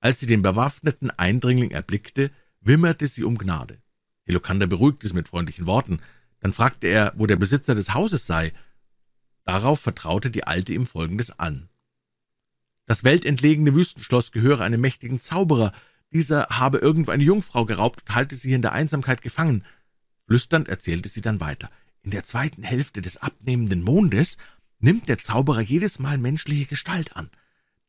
Als 0.00 0.18
sie 0.18 0.26
den 0.26 0.42
bewaffneten 0.42 1.12
Eindringling 1.12 1.70
erblickte, 1.70 2.32
wimmerte 2.60 3.06
sie 3.06 3.22
um 3.22 3.38
Gnade. 3.38 3.80
Helokander 4.24 4.66
beruhigte 4.66 5.06
sie 5.06 5.14
mit 5.14 5.28
freundlichen 5.28 5.66
Worten. 5.66 6.00
Dann 6.40 6.52
fragte 6.52 6.88
er, 6.88 7.12
wo 7.14 7.26
der 7.26 7.36
Besitzer 7.36 7.76
des 7.76 7.94
Hauses 7.94 8.26
sei. 8.26 8.52
Darauf 9.44 9.78
vertraute 9.78 10.32
die 10.32 10.42
Alte 10.42 10.72
ihm 10.72 10.86
Folgendes 10.86 11.38
an. 11.38 11.68
Das 12.86 13.04
weltentlegene 13.04 13.76
Wüstenschloss 13.76 14.32
gehöre 14.32 14.62
einem 14.62 14.80
mächtigen 14.80 15.20
Zauberer, 15.20 15.70
dieser 16.12 16.46
habe 16.48 16.78
irgendwo 16.78 17.10
eine 17.10 17.22
Jungfrau 17.22 17.64
geraubt 17.64 18.02
und 18.02 18.14
halte 18.14 18.34
sie 18.34 18.52
in 18.52 18.62
der 18.62 18.72
Einsamkeit 18.72 19.22
gefangen. 19.22 19.64
Flüsternd 20.26 20.68
erzählte 20.68 21.08
sie 21.08 21.20
dann 21.20 21.40
weiter. 21.40 21.70
In 22.02 22.10
der 22.10 22.24
zweiten 22.24 22.62
Hälfte 22.62 23.02
des 23.02 23.18
abnehmenden 23.18 23.82
Mondes 23.82 24.36
nimmt 24.78 25.08
der 25.08 25.18
Zauberer 25.18 25.60
jedes 25.60 25.98
Mal 25.98 26.18
menschliche 26.18 26.66
Gestalt 26.66 27.16
an. 27.16 27.30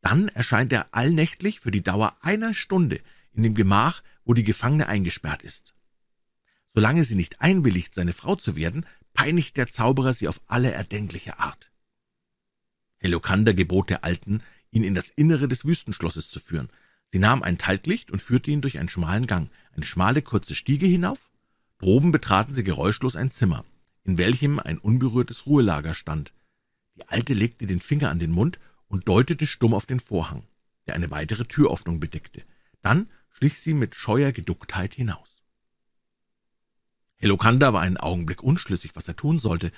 Dann 0.02 0.28
erscheint 0.30 0.74
er 0.74 0.94
allnächtlich 0.94 1.60
für 1.60 1.72
die 1.72 1.84
Dauer 1.84 2.18
einer 2.22 2.54
Stunde 2.54 3.02
in 3.34 3.44
dem 3.44 3.56
Gemach, 3.56 4.04
wo 4.26 4.34
die 4.34 4.44
Gefangene 4.44 4.88
eingesperrt 4.88 5.44
ist. 5.44 5.74
Solange 6.74 7.04
sie 7.04 7.16
nicht 7.16 7.42
einwilligt, 7.42 7.96
seine 7.96 8.14
Frau 8.14 8.36
zu 8.36 8.56
werden, 8.56 8.86
peinigt 9.14 9.58
der 9.58 9.68
Zauberer 9.68 10.14
sie 10.14 10.28
auf 10.28 10.42
alle 10.48 10.72
erdenkliche 10.72 11.40
Art. 11.40 11.72
Helokander 13.00 13.54
gebot 13.54 13.90
der 13.90 14.04
Alten, 14.04 14.44
ihn 14.72 14.84
in 14.84 14.96
das 14.96 15.10
Innere 15.10 15.48
des 15.48 15.66
Wüstenschlosses 15.66 16.30
zu 16.30 16.40
führen. 16.40 16.70
Sie 17.12 17.20
nahm 17.20 17.44
ein 17.44 17.58
Talglicht 17.58 18.12
und 18.12 18.22
führte 18.22 18.52
ihn 18.52 18.62
durch 18.62 18.80
einen 18.80 18.90
schmalen 18.90 19.28
Gang, 19.28 19.50
eine 19.74 19.86
schmale, 19.86 20.22
kurze 20.22 20.56
Stiege 20.56 20.86
hinauf. 20.86 21.30
Droben 21.78 22.12
betraten 22.12 22.56
sie 22.56 22.64
geräuschlos 22.64 23.16
ein 23.16 23.32
Zimmer, 23.32 23.66
in 24.04 24.18
welchem 24.18 24.60
ein 24.60 24.78
unberührtes 24.78 25.46
Ruhelager 25.46 25.94
stand. 25.94 26.34
Die 26.96 27.08
Alte 27.10 27.34
legte 27.34 27.68
den 27.68 27.80
Finger 27.80 28.10
an 28.10 28.20
den 28.20 28.32
Mund 28.32 28.60
und 28.88 29.08
deutete 29.08 29.46
stumm 29.46 29.74
auf 29.74 29.86
den 29.86 30.00
Vorhang, 30.00 30.44
der 30.88 30.96
eine 30.96 31.12
weitere 31.12 31.46
Türöffnung 31.46 32.00
bedeckte. 32.00 32.44
Dann 32.82 33.10
schlich 33.30 33.60
sie 33.60 33.74
mit 33.74 33.96
scheuer 33.96 34.32
Geducktheit 34.32 34.94
hinaus. 34.94 35.42
Helokander 37.18 37.74
war 37.74 37.82
einen 37.82 37.98
Augenblick 37.98 38.42
unschlüssig, 38.42 38.92
was 38.96 39.08
er 39.08 39.16
tun 39.16 39.38
sollte. 39.38 39.72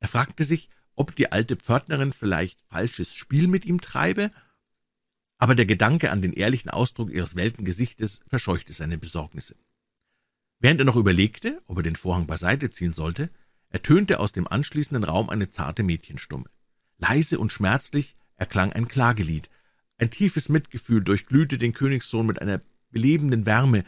Er 0.00 0.08
fragte 0.08 0.44
sich, 0.44 0.68
ob 0.94 1.14
die 1.14 1.32
alte 1.32 1.56
Pförtnerin 1.56 2.12
vielleicht 2.12 2.62
falsches 2.62 3.14
Spiel 3.14 3.48
mit 3.48 3.64
ihm 3.64 3.80
treibe, 3.80 4.30
aber 5.38 5.54
der 5.54 5.66
Gedanke 5.66 6.10
an 6.10 6.22
den 6.22 6.32
ehrlichen 6.32 6.70
Ausdruck 6.70 7.10
ihres 7.10 7.36
welken 7.36 7.64
Gesichtes 7.64 8.20
verscheuchte 8.26 8.72
seine 8.72 8.98
Besorgnisse. 8.98 9.56
Während 10.58 10.80
er 10.80 10.86
noch 10.86 10.96
überlegte, 10.96 11.60
ob 11.66 11.78
er 11.78 11.82
den 11.82 11.96
Vorhang 11.96 12.26
beiseite 12.26 12.70
ziehen 12.70 12.92
sollte, 12.92 13.30
ertönte 13.68 14.20
aus 14.20 14.32
dem 14.32 14.46
anschließenden 14.46 15.04
Raum 15.04 15.28
eine 15.28 15.50
zarte 15.50 15.82
Mädchenstumme. 15.82 16.48
Leise 16.98 17.38
und 17.38 17.52
schmerzlich 17.52 18.16
erklang 18.36 18.72
ein 18.72 18.88
Klagelied. 18.88 19.50
Ein 19.98 20.10
tiefes 20.10 20.48
Mitgefühl 20.48 21.02
durchglühte 21.02 21.58
den 21.58 21.72
Königssohn 21.72 22.26
mit 22.26 22.40
einer 22.40 22.62
belebenden 22.90 23.44
Wärme. 23.44 23.84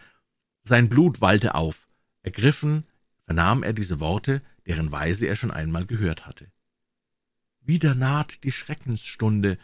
Sein 0.62 0.88
Blut 0.88 1.20
wallte 1.20 1.54
auf. 1.54 1.88
Ergriffen 2.22 2.84
vernahm 3.24 3.62
er 3.62 3.72
diese 3.72 4.00
Worte, 4.00 4.42
deren 4.66 4.92
Weise 4.92 5.26
er 5.26 5.36
schon 5.36 5.50
einmal 5.50 5.86
gehört 5.86 6.26
hatte. 6.26 6.50
Wieder 7.60 7.94
naht 7.94 8.44
die 8.44 8.52
Schreckensstunde, 8.52 9.58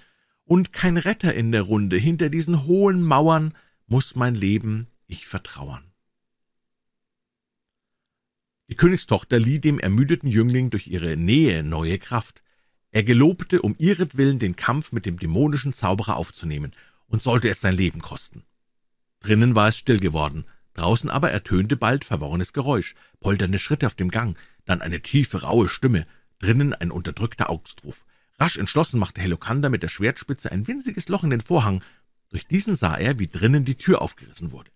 und 0.44 0.72
kein 0.72 0.96
Retter 0.96 1.34
in 1.34 1.52
der 1.52 1.62
Runde, 1.62 1.96
hinter 1.96 2.28
diesen 2.28 2.64
hohen 2.64 3.02
Mauern 3.02 3.54
muss 3.86 4.14
mein 4.16 4.34
Leben 4.34 4.88
ich 5.06 5.26
vertrauern. 5.26 5.90
Die 8.68 8.76
Königstochter 8.76 9.38
lieh 9.38 9.60
dem 9.60 9.78
ermüdeten 9.78 10.28
Jüngling 10.28 10.70
durch 10.70 10.86
ihre 10.86 11.16
Nähe 11.16 11.62
neue 11.62 11.98
Kraft. 11.98 12.42
Er 12.90 13.04
gelobte, 13.04 13.60
um 13.60 13.74
ihretwillen 13.78 14.38
den 14.38 14.56
Kampf 14.56 14.92
mit 14.92 15.04
dem 15.04 15.18
dämonischen 15.18 15.72
Zauberer 15.72 16.16
aufzunehmen, 16.16 16.72
und 17.06 17.22
sollte 17.22 17.48
es 17.48 17.60
sein 17.60 17.76
Leben 17.76 18.00
kosten. 18.00 18.42
Drinnen 19.20 19.54
war 19.54 19.68
es 19.68 19.76
still 19.76 20.00
geworden, 20.00 20.46
draußen 20.72 21.10
aber 21.10 21.30
ertönte 21.30 21.76
bald 21.76 22.04
verworrenes 22.04 22.52
Geräusch, 22.52 22.94
polternde 23.20 23.58
Schritte 23.58 23.86
auf 23.86 23.94
dem 23.94 24.10
Gang, 24.10 24.38
dann 24.64 24.80
eine 24.80 25.00
tiefe, 25.00 25.42
raue 25.42 25.68
Stimme, 25.68 26.06
drinnen 26.38 26.72
ein 26.72 26.90
unterdrückter 26.90 27.50
Augstruf. 27.50 28.04
Rasch 28.38 28.58
entschlossen 28.58 28.98
machte 28.98 29.20
Helokander 29.20 29.70
mit 29.70 29.82
der 29.82 29.88
Schwertspitze 29.88 30.50
ein 30.50 30.66
winziges 30.66 31.08
Loch 31.08 31.24
in 31.24 31.30
den 31.30 31.40
Vorhang. 31.40 31.82
Durch 32.30 32.46
diesen 32.46 32.74
sah 32.74 32.96
er, 32.96 33.18
wie 33.18 33.28
drinnen 33.28 33.64
die 33.64 33.76
Tür 33.76 34.02
aufgerissen 34.02 34.50
wurde. 34.50 34.70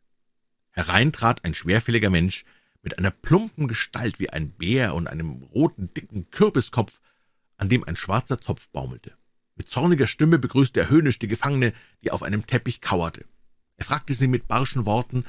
Herein 0.70 1.12
trat 1.12 1.44
ein 1.44 1.54
schwerfälliger 1.54 2.10
Mensch 2.10 2.44
mit 2.82 2.98
einer 2.98 3.10
plumpen 3.10 3.66
Gestalt 3.66 4.20
wie 4.20 4.30
ein 4.30 4.50
Bär 4.52 4.94
und 4.94 5.08
einem 5.08 5.42
roten, 5.42 5.92
dicken 5.92 6.30
Kürbiskopf, 6.30 7.00
an 7.56 7.68
dem 7.68 7.82
ein 7.84 7.96
schwarzer 7.96 8.40
Zopf 8.40 8.68
baumelte. 8.68 9.14
Mit 9.56 9.68
zorniger 9.68 10.06
Stimme 10.06 10.38
begrüßte 10.38 10.78
er 10.78 10.88
höhnisch 10.88 11.18
die 11.18 11.26
Gefangene, 11.26 11.72
die 12.04 12.12
auf 12.12 12.22
einem 12.22 12.46
Teppich 12.46 12.80
kauerte. 12.80 13.24
Er 13.76 13.84
fragte 13.84 14.14
sie 14.14 14.28
mit 14.28 14.46
barschen 14.46 14.86
Worten, 14.86 15.24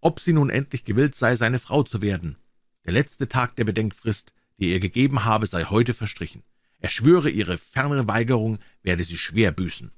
ob 0.00 0.20
sie 0.20 0.32
nun 0.32 0.48
endlich 0.48 0.86
gewillt 0.86 1.14
sei, 1.14 1.36
seine 1.36 1.58
Frau 1.58 1.82
zu 1.82 2.00
werden. 2.00 2.36
Der 2.86 2.94
letzte 2.94 3.28
Tag 3.28 3.56
der 3.56 3.64
Bedenkfrist, 3.64 4.32
die 4.58 4.72
er 4.72 4.80
gegeben 4.80 5.24
habe, 5.24 5.46
sei 5.46 5.64
heute 5.64 5.92
verstrichen. 5.92 6.42
Er 6.78 6.90
schwöre, 6.90 7.30
ihre 7.30 7.58
fernere 7.58 8.06
Weigerung 8.06 8.58
werde 8.82 9.04
sie 9.04 9.18
schwer 9.18 9.52
büßen. 9.52 9.92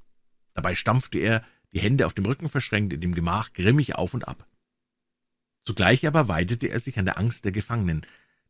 Dabei 0.54 0.74
stampfte 0.74 1.18
er, 1.18 1.44
die 1.72 1.80
Hände 1.80 2.06
auf 2.06 2.14
dem 2.14 2.24
Rücken 2.24 2.48
verschränkt, 2.48 2.92
in 2.92 3.00
dem 3.00 3.14
Gemach 3.14 3.52
grimmig 3.52 3.94
auf 3.96 4.14
und 4.14 4.26
ab. 4.26 4.46
Zugleich 5.64 6.06
aber 6.06 6.28
weidete 6.28 6.68
er 6.68 6.80
sich 6.80 6.98
an 6.98 7.04
der 7.04 7.18
Angst 7.18 7.44
der 7.44 7.52
Gefangenen. 7.52 8.06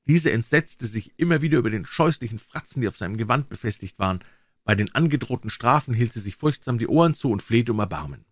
Diese 0.07 0.31
entsetzte 0.31 0.87
sich 0.87 1.19
immer 1.19 1.43
wieder 1.43 1.59
über 1.59 1.71
den 1.71 1.87
scheußlichen 1.87 2.39
Fratzen, 2.39 2.83
die 2.83 2.89
auf 2.89 2.97
seinem 2.97 3.17
Gewand 3.17 3.49
befestigt 3.49 3.99
waren. 3.99 4.21
Bei 4.65 4.75
den 4.75 4.95
angedrohten 4.95 5.51
Strafen 5.51 5.95
hielt 5.95 6.13
sie 6.13 6.21
sich 6.21 6.37
furchtsam 6.37 6.79
die 6.79 6.87
Ohren 6.87 7.15
zu 7.15 7.31
und 7.31 7.43
flehte 7.43 7.73
um 7.73 7.79
Erbarmen. 7.79 8.27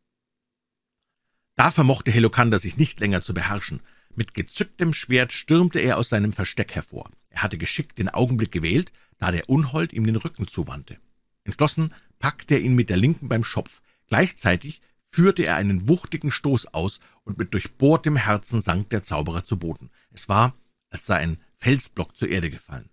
Da 1.57 1.71
vermochte 1.71 2.11
Helokander 2.11 2.59
sich 2.59 2.77
nicht 2.77 3.01
länger 3.01 3.23
zu 3.23 3.33
beherrschen. 3.33 3.81
Mit 4.15 4.35
gezücktem 4.35 4.93
Schwert 4.93 5.33
stürmte 5.33 5.81
er 5.81 5.99
aus 5.99 6.09
seinem 6.09 6.33
Versteck 6.33 6.75
hervor. 6.75 7.11
Er 7.31 7.43
hatte 7.43 7.59
geschickt 7.59 7.99
den 7.99 8.09
Augenblick 8.09 8.53
gewählt, 8.53 8.93
da 9.18 9.31
der 9.31 9.48
Unhold 9.48 9.92
ihm 9.92 10.07
den 10.07 10.16
Rücken 10.16 10.48
zuwandte. 10.48 10.98
Entschlossen 11.44 11.92
packte 12.18 12.55
er 12.55 12.61
ihn 12.61 12.74
mit 12.74 12.90
der 12.90 12.96
Linken 12.96 13.29
beim 13.29 13.44
Schopf. 13.44 13.83
Gleichzeitig 14.09 14.81
führte 15.11 15.44
er 15.44 15.57
einen 15.57 15.88
wuchtigen 15.88 16.31
Stoß 16.31 16.74
aus, 16.74 17.00
und 17.24 17.38
mit 17.38 17.55
durchbohrtem 17.55 18.16
Herzen 18.16 18.61
sank 18.61 18.90
der 18.90 19.03
Zauberer 19.03 19.44
zu 19.44 19.59
Boden. 19.59 19.90
Es 20.11 20.29
war, 20.29 20.55
als 20.90 21.07
sei 21.07 21.16
ein 21.16 21.38
Felsblock 21.57 22.16
zur 22.16 22.29
Erde 22.29 22.50
gefallen. 22.50 22.90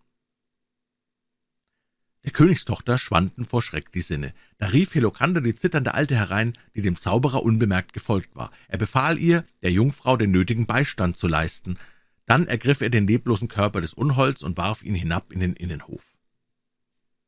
Der 2.24 2.32
Königstochter 2.32 2.98
schwanden 2.98 3.46
vor 3.46 3.62
Schreck 3.62 3.92
die 3.92 4.02
Sinne. 4.02 4.34
Da 4.60 4.68
rief 4.68 4.94
Helokander 4.94 5.42
die 5.42 5.56
zitternde 5.56 5.96
Alte 5.96 6.16
herein, 6.16 6.54
die 6.76 6.82
dem 6.82 6.98
Zauberer 6.98 7.44
unbemerkt 7.44 7.94
gefolgt 7.94 8.36
war. 8.36 8.52
Er 8.68 8.78
befahl 8.78 9.18
ihr, 9.18 9.44
der 9.64 9.72
Jungfrau 9.72 10.18
den 10.18 10.32
nötigen 10.32 10.68
Beistand 10.68 11.18
zu 11.18 11.28
leisten. 11.28 11.80
Dann 12.28 12.48
ergriff 12.48 12.82
er 12.82 12.92
den 12.92 13.08
leblosen 13.08 13.48
Körper 13.48 13.82
des 13.82 13.94
Unholds 13.94 14.44
und 14.44 14.56
warf 14.58 14.84
ihn 14.84 14.96
hinab 14.96 15.34
in 15.34 15.40
den 15.40 15.54
Innenhof. 15.54 16.11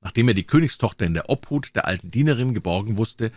Nachdem 0.04 0.28
er 0.28 0.34
die 0.34 0.46
Königstochter 0.46 1.06
in 1.06 1.13
der 1.13 1.30
Obhut 1.30 1.76
der 1.76 1.86
alten 1.86 2.12
Dienerin 2.12 2.54
geborgen 2.54 2.98
wusste, 2.98 3.32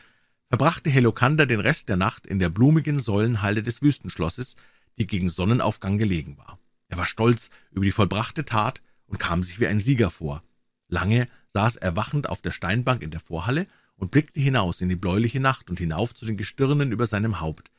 verbrachte 0.48 0.90
Helokander 0.90 1.46
den 1.46 1.60
Rest 1.60 1.88
der 1.88 1.96
Nacht 1.96 2.26
in 2.26 2.40
der 2.40 2.50
blumigen 2.50 2.98
Säulenhalle 2.98 3.62
des 3.62 3.82
Wüstenschlosses, 3.82 4.56
die 4.98 5.06
gegen 5.06 5.28
Sonnenaufgang 5.28 5.96
gelegen 5.96 6.36
war. 6.38 6.58
Er 6.88 6.98
war 6.98 7.06
stolz 7.06 7.50
über 7.70 7.84
die 7.84 7.92
vollbrachte 7.92 8.44
Tat 8.44 8.82
und 9.06 9.18
kam 9.18 9.44
sich 9.44 9.60
wie 9.60 9.68
ein 9.68 9.80
Sieger 9.80 10.10
vor. 10.10 10.42
Lange 10.88 11.26
saß 11.48 11.76
er 11.76 11.94
wachend 11.94 12.28
auf 12.28 12.42
der 12.42 12.50
Steinbank 12.50 13.02
in 13.02 13.10
der 13.10 13.20
Vorhalle 13.20 13.68
und 13.94 14.10
blickte 14.10 14.40
hinaus 14.40 14.80
in 14.80 14.88
die 14.88 14.96
bläuliche 14.96 15.40
Nacht 15.40 15.70
und 15.70 15.78
hinauf 15.78 16.14
zu 16.14 16.26
den 16.26 16.36
Gestirnen 16.36 16.90
über 16.90 17.06
seinem 17.06 17.40
Haupt. 17.40 17.70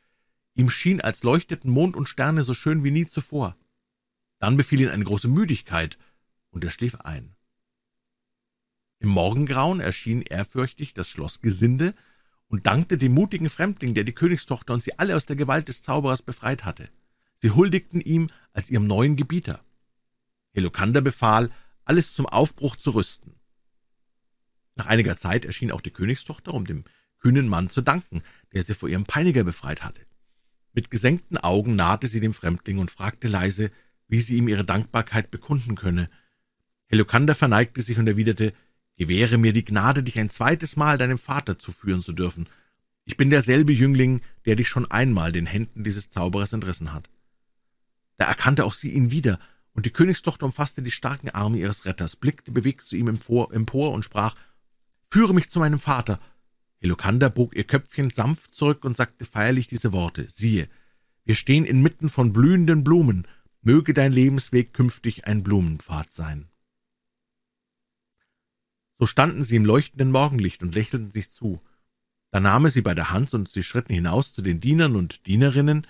Ihm 0.56 0.70
schien, 0.70 1.02
als 1.02 1.24
leuchteten 1.24 1.70
Mond 1.70 1.96
und 1.96 2.08
Sterne 2.08 2.44
so 2.44 2.54
schön 2.54 2.84
wie 2.84 2.92
nie 2.92 3.06
zuvor. 3.06 3.56
Dann 4.40 4.58
befiel 4.58 4.82
ihn 4.82 4.90
eine 4.90 5.04
große 5.04 5.28
Müdigkeit, 5.28 5.98
und 6.50 6.64
er 6.64 6.72
schlief 6.72 6.96
ein. 7.02 7.37
Im 9.00 9.10
Morgengrauen 9.10 9.80
erschien 9.80 10.22
ehrfürchtig 10.22 10.94
das 10.94 11.08
Schlossgesinde 11.08 11.94
und 12.48 12.66
dankte 12.66 12.98
dem 12.98 13.14
mutigen 13.14 13.50
Fremdling, 13.50 13.94
der 13.94 14.04
die 14.04 14.14
Königstochter 14.14 14.74
und 14.74 14.84
sie 14.84 14.98
alle 14.98 15.16
aus 15.16 15.26
der 15.26 15.36
Gewalt 15.36 15.68
des 15.68 15.82
Zauberers 15.82 16.22
befreit 16.22 16.66
hatte. 16.66 16.90
Sie 17.38 17.52
huldigten 17.52 18.02
ihm 18.02 18.30
als 18.54 18.70
ihrem 18.70 18.88
neuen 18.88 19.16
Gebieter. 19.16 19.64
Helokander 20.54 21.02
befahl, 21.02 21.52
alles 21.86 22.14
zum 22.14 22.26
Aufbruch 22.26 22.76
zu 22.76 22.92
rüsten. 22.92 23.36
Nach 24.76 24.88
einiger 24.88 25.18
Zeit 25.18 25.46
erschien 25.46 25.72
auch 25.72 25.82
die 25.82 25.92
Königstochter, 25.92 26.54
um 26.54 26.66
dem 26.66 26.84
kühnen 27.20 27.48
Mann 27.48 27.70
zu 27.70 27.82
danken, 27.82 28.24
der 28.54 28.64
sie 28.64 28.74
vor 28.74 28.90
ihrem 28.90 29.06
Peiniger 29.06 29.44
befreit 29.44 29.84
hatte. 29.84 30.02
Mit 30.74 30.92
gesenkten 30.92 31.38
Augen 31.38 31.76
nahte 31.76 32.08
sie 32.08 32.20
dem 32.20 32.34
Fremdling 32.34 32.78
und 32.78 32.92
fragte 32.92 33.28
leise, 33.28 33.72
wie 34.08 34.22
sie 34.22 34.38
ihm 34.38 34.48
ihre 34.48 34.64
Dankbarkeit 34.64 35.32
bekunden 35.32 35.76
könne. 35.76 36.10
Helokander 36.86 37.36
verneigte 37.36 37.82
sich 37.82 37.98
und 37.98 38.08
erwiderte, 38.08 38.54
Gewähre 38.98 39.38
mir 39.38 39.54
die 39.54 39.64
Gnade, 39.64 40.04
dich 40.04 40.20
ein 40.20 40.32
zweites 40.32 40.76
Mal 40.76 40.98
deinem 40.98 41.20
Vater 41.20 41.60
zuführen 41.60 42.02
zu 42.02 42.14
dürfen. 42.14 42.50
Ich 43.06 43.16
bin 43.16 43.30
derselbe 43.30 43.72
Jüngling, 43.72 44.22
der 44.46 44.56
dich 44.56 44.68
schon 44.68 44.90
einmal 44.90 45.32
den 45.32 45.46
Händen 45.46 45.84
dieses 45.84 46.10
Zauberers 46.10 46.52
entrissen 46.54 46.94
hat. 46.94 47.10
Da 48.18 48.26
erkannte 48.26 48.66
auch 48.66 48.74
sie 48.74 48.92
ihn 48.92 49.12
wieder, 49.12 49.40
und 49.74 49.86
die 49.86 49.92
Königstochter 49.92 50.48
umfasste 50.48 50.82
die 50.82 50.92
starken 50.92 51.30
Arme 51.30 51.60
ihres 51.60 51.86
Retters, 51.86 52.16
blickte 52.16 52.52
bewegt 52.52 52.88
zu 52.88 52.96
ihm 52.96 53.08
empor, 53.08 53.54
empor 53.54 53.92
und 53.92 54.04
sprach, 54.04 54.36
»Führe 55.12 55.36
mich 55.36 55.52
zu 55.52 55.60
meinem 55.60 55.80
Vater!« 55.80 56.20
Helokander 56.80 57.30
bog 57.30 57.56
ihr 57.56 57.64
Köpfchen 57.64 58.10
sanft 58.10 58.56
zurück 58.56 58.84
und 58.84 58.98
sagte 58.98 59.26
feierlich 59.26 59.68
diese 59.68 59.94
Worte, 59.94 60.28
»Siehe, 60.32 60.68
wir 61.24 61.36
stehen 61.36 61.66
inmitten 61.66 62.10
von 62.10 62.34
blühenden 62.34 62.84
Blumen, 62.84 63.28
möge 63.62 63.94
dein 63.94 64.12
Lebensweg 64.12 64.74
künftig 64.74 65.28
ein 65.28 65.44
Blumenpfad 65.44 66.12
sein.« 66.12 66.50
So 69.00 69.06
standen 69.06 69.44
sie 69.44 69.56
im 69.56 69.66
leuchtenden 69.66 70.12
Morgenlicht 70.12 70.64
und 70.64 70.74
lächelten 70.74 71.12
sich 71.12 71.30
zu. 71.30 71.62
Da 72.32 72.40
nahm 72.40 72.66
er 72.66 72.72
sie 72.72 72.82
bei 72.82 72.94
der 72.94 73.12
Hand, 73.12 73.34
und 73.34 73.50
sie 73.50 73.64
schritten 73.64 73.94
hinaus 73.94 74.34
zu 74.34 74.42
den 74.42 74.60
Dienern 74.60 74.96
und 74.96 75.26
Dienerinnen, 75.28 75.88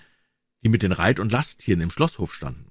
die 0.62 0.68
mit 0.68 0.82
den 0.82 0.92
Reit- 0.92 1.20
und 1.20 1.32
Lasttieren 1.32 1.80
im 1.80 1.90
Schlosshof 1.90 2.34
standen. 2.34 2.70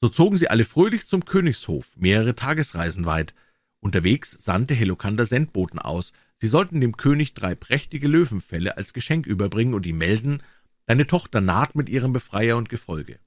So 0.00 0.08
zogen 0.08 0.36
sie 0.36 0.48
alle 0.48 0.64
fröhlich 0.64 1.06
zum 1.06 1.24
Königshof, 1.24 1.96
mehrere 1.96 2.34
Tagesreisen 2.34 3.06
weit. 3.06 3.34
Unterwegs 3.80 4.32
sandte 4.32 4.74
Helokander 4.74 5.24
Sendboten 5.24 5.78
aus, 5.78 6.12
sie 6.36 6.48
sollten 6.48 6.80
dem 6.80 6.96
König 6.96 7.34
drei 7.34 7.54
prächtige 7.54 8.08
Löwenfelle 8.08 8.76
als 8.76 8.92
Geschenk 8.92 9.26
überbringen 9.26 9.74
und 9.74 9.86
ihm 9.86 9.98
melden, 9.98 10.42
deine 10.86 11.06
Tochter 11.06 11.40
naht 11.40 11.74
mit 11.74 11.88
ihrem 11.88 12.12
Befreier 12.12 12.56
und 12.56 12.68
Gefolge. 12.68 13.18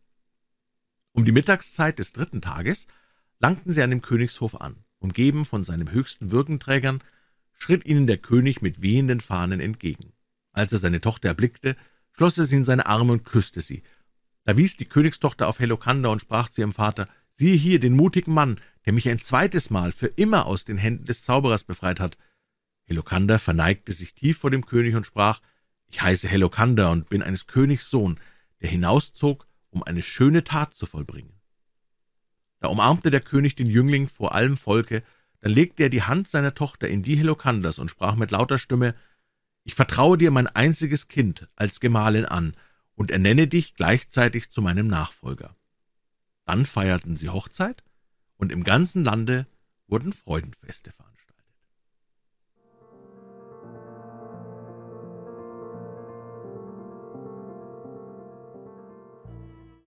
Um 1.13 1.25
die 1.25 1.31
Mittagszeit 1.31 1.97
des 1.97 2.13
dritten 2.13 2.41
Tages 2.41 2.85
langten 3.39 3.71
sie 3.71 3.81
an 3.81 3.89
dem 3.89 4.01
Königshof 4.01 4.59
an. 4.61 4.83
Umgeben 4.99 5.45
von 5.45 5.63
seinen 5.63 5.91
höchsten 5.91 6.31
Würgenträgern 6.31 7.03
schritt 7.53 7.85
ihnen 7.85 8.07
der 8.07 8.17
König 8.17 8.61
mit 8.61 8.81
wehenden 8.81 9.19
Fahnen 9.19 9.59
entgegen. 9.59 10.13
Als 10.51 10.71
er 10.73 10.79
seine 10.79 11.01
Tochter 11.01 11.29
erblickte, 11.29 11.75
schloss 12.13 12.37
er 12.37 12.45
sie 12.45 12.57
in 12.57 12.65
seine 12.65 12.85
Arme 12.85 13.13
und 13.13 13.25
küsste 13.25 13.61
sie. 13.61 13.83
Da 14.43 14.57
wies 14.57 14.77
die 14.77 14.85
Königstochter 14.85 15.47
auf 15.47 15.59
Helokander 15.59 16.09
und 16.09 16.21
sprach 16.21 16.49
zu 16.49 16.61
ihrem 16.61 16.71
Vater, 16.71 17.07
»Siehe 17.33 17.55
hier 17.55 17.79
den 17.79 17.95
mutigen 17.95 18.33
Mann, 18.33 18.59
der 18.85 18.93
mich 18.93 19.07
ein 19.09 19.19
zweites 19.19 19.69
Mal 19.69 19.91
für 19.91 20.07
immer 20.07 20.47
aus 20.47 20.65
den 20.65 20.77
Händen 20.77 21.05
des 21.05 21.23
Zauberers 21.23 21.63
befreit 21.63 21.99
hat. 21.99 22.17
Helokander 22.85 23.37
verneigte 23.37 23.91
sich 23.91 24.15
tief 24.15 24.39
vor 24.39 24.49
dem 24.49 24.65
König 24.65 24.95
und 24.95 25.05
sprach, 25.05 25.41
ich 25.85 26.01
heiße 26.01 26.27
Helokander 26.27 26.91
und 26.91 27.09
bin 27.09 27.21
eines 27.21 27.45
Königs 27.45 27.89
Sohn, 27.89 28.19
der 28.61 28.69
hinauszog, 28.69 29.45
um 29.69 29.83
eine 29.83 30.01
schöne 30.01 30.43
Tat 30.43 30.73
zu 30.73 30.85
vollbringen. 30.85 31.36
Da 32.59 32.67
umarmte 32.67 33.11
der 33.11 33.21
König 33.21 33.55
den 33.55 33.67
Jüngling 33.67 34.07
vor 34.07 34.35
allem 34.35 34.57
Volke, 34.57 35.03
dann 35.41 35.51
legte 35.51 35.83
er 35.83 35.89
die 35.89 36.03
Hand 36.03 36.27
seiner 36.27 36.53
Tochter 36.53 36.87
in 36.87 37.03
die 37.03 37.15
Helokanders 37.15 37.79
und 37.79 37.89
sprach 37.89 38.15
mit 38.15 38.31
lauter 38.31 38.57
Stimme, 38.57 38.95
ich 39.63 39.75
vertraue 39.75 40.17
dir 40.17 40.31
mein 40.31 40.47
einziges 40.47 41.07
Kind 41.07 41.47
als 41.55 41.79
Gemahlin 41.79 42.25
an 42.25 42.55
und 42.95 43.11
ernenne 43.11 43.47
dich 43.47 43.75
gleichzeitig 43.75 44.49
zu 44.49 44.61
meinem 44.61 44.87
Nachfolger. 44.87 45.55
Dann 46.45 46.65
feierten 46.65 47.17
sie 47.17 47.29
Hochzeit, 47.29 47.83
und 48.37 48.51
im 48.51 48.63
ganzen 48.63 49.03
Lande 49.03 49.47
wurden 49.87 50.13
Freudenfeste 50.13 50.91
veranstaltet. 50.91 51.16